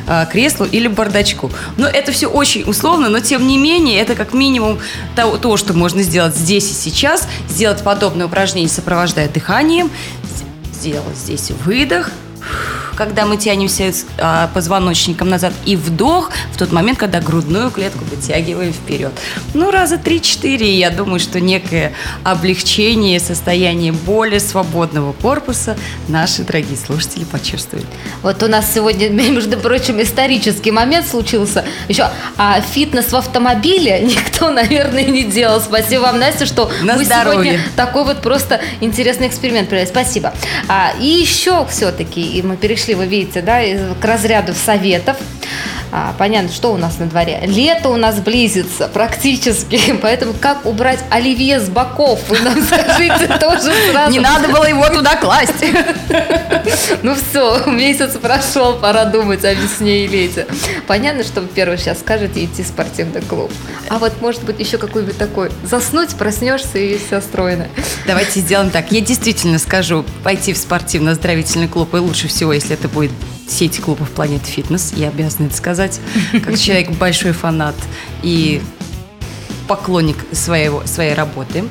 а, 0.07 0.27
креслу 0.27 0.67
или 0.67 0.89
бардачку. 0.89 1.51
Но 1.77 1.87
это 1.87 2.13
все 2.13 2.27
очень 2.27 2.63
условно, 2.69 3.09
но 3.09 3.21
тем 3.21 3.47
не 3.47 3.59
менее, 3.59 4.01
это 4.01 4.15
как 4.15 4.33
минимум 4.33 4.79
то, 5.17 5.37
то 5.37 5.57
что 5.57 5.73
можно 5.73 6.03
сделать 6.03 6.37
здесь 6.37 6.71
и 6.71 6.75
сейчас, 6.75 7.29
сделать 7.49 7.83
подобное 7.83 8.27
упражнение 8.27 8.48
упражнений 8.49 8.69
сопровождая 8.69 9.29
дыханием. 9.29 9.91
Сделала 10.73 11.13
здесь 11.13 11.51
выдох, 11.51 12.11
когда 12.99 13.27
мы 13.27 13.37
тянемся 13.37 13.93
а, 14.19 14.51
позвоночником 14.53 15.29
назад, 15.29 15.53
и 15.65 15.77
вдох 15.77 16.33
в 16.53 16.59
тот 16.59 16.73
момент, 16.73 16.99
когда 16.99 17.21
грудную 17.21 17.71
клетку 17.71 18.05
вытягиваем 18.05 18.73
вперед. 18.73 19.13
Ну, 19.55 19.71
раза 19.71 19.99
три-четыре, 19.99 20.77
я 20.77 20.91
думаю, 20.91 21.21
что 21.21 21.39
некое 21.39 21.93
облегчение, 22.25 23.21
состояние 23.21 23.93
более 23.93 24.41
свободного 24.41 25.13
корпуса 25.13 25.77
наши 26.09 26.43
дорогие 26.43 26.77
слушатели 26.77 27.23
почувствуют. 27.23 27.87
Вот 28.23 28.43
у 28.43 28.49
нас 28.49 28.67
сегодня, 28.75 29.09
между 29.11 29.57
прочим, 29.59 30.03
исторический 30.03 30.73
момент 30.73 31.07
случился. 31.07 31.65
Еще 31.87 32.11
а 32.37 32.61
фитнес 32.61 33.13
в 33.13 33.17
автомобиле 33.17 34.01
никто, 34.03 34.51
наверное, 34.51 35.05
не 35.05 35.23
делал. 35.23 35.61
Спасибо 35.61 36.03
вам, 36.03 36.19
Настя, 36.19 36.47
что 36.47 36.69
На 36.83 36.97
вы 36.97 37.05
здоровье. 37.05 37.53
сегодня 37.53 37.61
такой 37.77 38.03
вот 38.03 38.23
просто 38.23 38.61
интересный 38.81 39.29
эксперимент 39.29 39.69
провели. 39.69 39.87
Спасибо. 39.87 40.35
А, 40.67 40.95
и 41.01 41.07
еще 41.07 41.65
все-таки, 41.71 42.21
и 42.21 42.43
мы 42.43 42.57
перешли 42.57 42.88
перешли, 42.89 42.95
вы 42.95 43.07
видите, 43.07 43.43
да, 43.43 43.61
к 44.01 44.05
разряду 44.05 44.55
советов. 44.55 45.17
А, 45.91 46.15
понятно, 46.19 46.51
что 46.53 46.73
у 46.73 46.77
нас 46.77 46.99
на 46.99 47.07
дворе. 47.07 47.41
Лето 47.45 47.89
у 47.89 47.97
нас 47.97 48.21
близится 48.21 48.89
практически, 48.89 49.81
поэтому 50.03 50.35
как 50.35 50.67
убрать 50.67 51.01
оливье 51.11 51.61
с 51.61 51.69
боков? 51.69 52.21
Вы 52.29 52.41
нам 52.41 52.63
скажите 52.67 53.27
тоже 53.39 53.73
сразу. 53.91 54.13
Не 54.13 54.21
надо 54.21 54.49
было 54.49 54.65
его 54.65 54.89
туда 54.89 55.17
класть. 55.17 55.55
Ну 57.03 57.15
все, 57.15 57.65
месяц 57.67 58.13
прошел, 58.21 58.75
пора 58.75 59.07
думать 59.07 59.45
о 59.45 59.55
весне 59.55 60.05
и 60.05 60.09
лете. 60.09 60.47
Понятно, 60.87 61.23
что 61.23 61.41
вы 61.41 61.47
первый 61.47 61.79
сейчас 61.79 62.01
скажете 62.01 62.45
идти 62.45 62.63
в 62.63 62.67
спортивный 62.67 63.23
клуб. 63.23 63.51
А 63.89 63.99
вот 63.99 64.21
может 64.21 64.43
быть 64.43 64.59
еще 64.59 64.77
какой-нибудь 64.77 65.17
такой 65.17 65.51
заснуть, 65.63 66.15
проснешься 66.17 66.79
и 66.79 66.99
все 66.99 67.21
стройно. 67.21 67.69
Давайте 68.07 68.41
сделаем 68.41 68.71
так. 68.71 68.93
Я 68.93 69.01
действительно 69.01 69.59
скажу 69.59 70.05
пойти 70.23 70.53
в 70.53 70.59
спортивно-оздоровительный 70.59 71.69
клуб 71.69 71.95
и 71.95 71.99
лучше 71.99 72.29
всего, 72.29 72.53
если 72.53 72.75
это 72.75 72.89
будет 72.89 73.13
сеть 73.49 73.81
клубов 73.81 74.11
Планет 74.11 74.47
Фитнес, 74.47 74.93
я 74.95 75.09
обязана 75.09 75.47
это 75.47 75.57
сказать, 75.57 76.01
как 76.45 76.59
человек 76.59 76.91
большой 76.93 77.33
фанат 77.33 77.75
и 78.23 78.63
поклонник 79.67 80.17
своего, 80.33 80.83
своей 80.87 81.15
работы. 81.15 81.65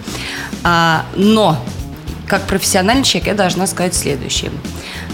А, 0.63 1.05
но 1.15 1.57
как 2.28 2.45
профессиональный 2.47 3.03
человек 3.03 3.28
я 3.28 3.34
должна 3.36 3.67
сказать 3.67 3.95
следующее. 3.95 4.51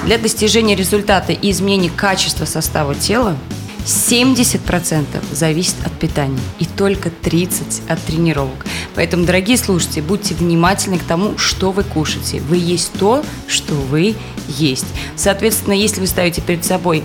Для 0.06 0.18
достижения 0.18 0.76
результата 0.76 1.32
и 1.32 1.52
изменения 1.52 1.90
качества 1.90 2.46
состава 2.46 2.96
тела 2.96 3.38
70% 3.86 5.06
зависит 5.32 5.76
от 5.86 5.94
питания 5.94 6.40
и 6.60 6.66
только 6.66 7.10
30% 7.10 7.82
от 7.88 8.02
тренировок. 8.04 8.66
Поэтому, 8.96 9.26
дорогие 9.26 9.58
слушатели, 9.58 10.02
будьте 10.02 10.36
внимательны 10.36 10.98
к 10.98 11.04
тому, 11.04 11.38
что 11.38 11.72
вы 11.72 11.84
кушаете. 11.84 12.40
Вы 12.42 12.58
есть 12.58 12.92
то, 13.00 13.24
что 13.48 13.74
вы 13.74 14.16
есть. 14.48 14.86
Соответственно, 15.16 15.74
если 15.74 16.00
вы 16.00 16.08
ставите 16.08 16.42
перед 16.42 16.64
собой 16.64 17.04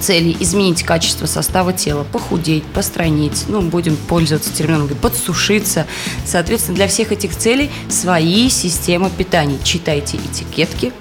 целей 0.00 0.36
изменить 0.40 0.82
качество 0.82 1.26
состава 1.26 1.72
тела, 1.72 2.04
похудеть, 2.04 2.64
постранить, 2.64 3.44
ну, 3.48 3.60
будем 3.60 3.96
пользоваться 3.96 4.52
терминологией, 4.52 4.98
подсушиться. 4.98 5.86
Соответственно, 6.24 6.76
для 6.76 6.88
всех 6.88 7.12
этих 7.12 7.36
целей 7.36 7.70
свои 7.88 8.48
системы 8.48 9.10
питания. 9.10 9.58
Читайте 9.62 10.16
этикетки, 10.18 10.92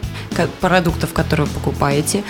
продуктов, 0.59 1.13
которые 1.13 1.47
вы 1.47 1.53
покупаете, 1.53 2.23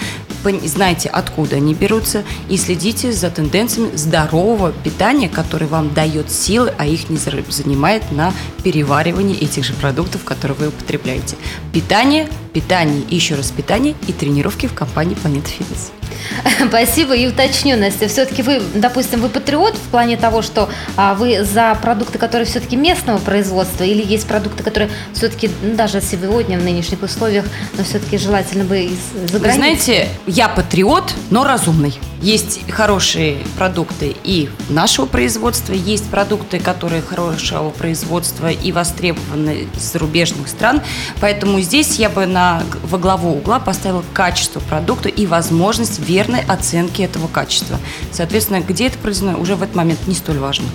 знайте, 0.66 1.10
откуда 1.10 1.58
они 1.58 1.74
берутся, 1.74 2.24
и 2.50 2.58
следите 2.58 3.12
за 3.12 3.30
тенденциями 3.30 3.96
здорового 3.96 4.72
питания, 4.72 5.30
которое 5.30 5.68
вам 5.68 5.94
дает 5.94 6.32
силы, 6.32 6.74
а 6.78 6.86
их 6.86 7.10
не 7.10 7.18
занимает 7.18 8.12
на 8.12 8.34
переваривании 8.64 9.38
этих 9.38 9.64
же 9.64 9.74
продуктов, 9.74 10.24
которые 10.24 10.58
вы 10.58 10.68
употребляете. 10.70 11.36
Питание, 11.74 12.28
питание, 12.54 13.04
еще 13.10 13.36
раз 13.36 13.52
питание 13.52 13.96
и 14.08 14.14
тренировки 14.14 14.68
в 14.68 14.74
компании 14.74 15.16
Planet 15.16 15.46
Fitness. 15.46 15.92
Спасибо. 16.68 17.16
И 17.16 17.28
уточню, 17.28 17.78
Настя, 17.78 18.08
все-таки 18.08 18.42
вы, 18.42 18.62
допустим, 18.76 19.22
вы 19.22 19.30
патриот 19.30 19.76
в 19.76 19.90
плане 19.90 20.18
того, 20.18 20.42
что 20.42 20.70
а, 20.96 21.14
вы 21.14 21.44
за 21.44 21.78
продукты, 21.82 22.18
которые 22.18 22.46
все-таки 22.46 22.76
местного 22.76 23.20
производства, 23.20 23.84
или 23.84 24.04
есть 24.04 24.28
продукты, 24.28 24.64
которые 24.64 24.90
все-таки 25.14 25.50
ну, 25.62 25.76
даже 25.76 26.02
сегодня 26.02 26.60
в 26.60 26.64
нынешних 26.64 27.02
условиях, 27.02 27.46
но 27.78 27.84
все-таки 27.84 28.18
желательно 28.18 28.64
бы 28.64 28.80
из 28.80 29.30
за 29.32 29.40
Вы 29.40 29.52
знаете, 29.52 30.10
я 30.28 30.50
патриот, 30.50 31.14
но 31.30 31.44
разумный. 31.44 31.94
Есть 32.22 32.70
хорошие 32.72 33.40
продукты 33.58 34.16
и 34.24 34.50
нашего 34.70 35.08
производства, 35.08 35.74
есть 35.74 36.08
продукты, 36.10 36.60
которые 36.60 37.02
хорошего 37.02 37.72
производства 37.72 38.52
и 38.52 38.72
востребованы 38.72 39.68
из 39.76 39.92
зарубежных 39.92 40.48
стран. 40.48 40.82
Поэтому 41.20 41.60
здесь 41.62 41.96
я 41.96 42.10
бы 42.10 42.28
на, 42.28 42.62
во 42.84 43.00
главу 43.00 43.32
угла 43.32 43.60
поставила 43.60 44.04
качество 44.14 44.60
продукта 44.60 45.10
и 45.10 45.26
возможность 45.26 46.00
верной 46.00 46.42
оценки 46.42 47.02
этого 47.02 47.28
качества. 47.28 47.80
Соответственно, 48.12 48.62
где 48.62 48.88
это 48.88 49.00
произведено, 49.00 49.40
уже 49.40 49.56
в 49.56 49.64
этот 49.64 49.76
момент 49.76 50.08
не 50.08 50.14
столь 50.14 50.38
важно. 50.38 50.66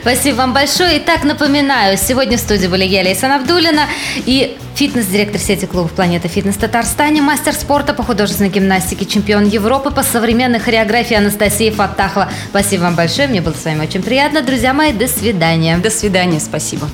Спасибо 0.00 0.36
вам 0.36 0.52
большое. 0.52 0.98
Итак, 0.98 1.24
напоминаю, 1.24 1.96
сегодня 1.96 2.36
в 2.36 2.40
студии 2.40 2.66
были 2.66 2.84
я, 2.84 3.02
Лейсан 3.02 3.32
Абдулина, 3.32 3.86
и 4.16 4.56
фитнес-директор 4.74 5.40
сети 5.40 5.66
клубов 5.66 5.92
«Планета 5.92 6.28
Фитнес» 6.28 6.56
Татарстане, 6.56 7.20
мастер 7.20 7.52
спорта 7.52 7.94
по 7.94 8.02
художественной 8.02 8.50
гимнастике, 8.50 9.04
чемпион 9.04 9.46
Европы 9.46 9.90
по 9.90 10.02
современной 10.02 10.60
хореографии 10.60 11.16
Анастасия 11.16 11.72
Фатахова. 11.72 12.30
Спасибо 12.50 12.82
вам 12.82 12.94
большое, 12.94 13.28
мне 13.28 13.40
было 13.40 13.54
с 13.54 13.64
вами 13.64 13.84
очень 13.86 14.02
приятно. 14.02 14.42
Друзья 14.42 14.72
мои, 14.72 14.92
до 14.92 15.08
свидания. 15.08 15.78
До 15.78 15.90
свидания, 15.90 16.40
спасибо. 16.40 16.88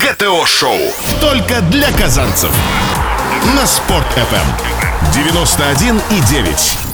ГТО-шоу 0.00 0.78
только 1.20 1.60
для 1.70 1.90
казанцев 1.92 2.50
на 3.54 3.66
Спорт-ФМ 3.66 5.14
91 5.14 6.00
и 6.10 6.20
9. 6.28 6.89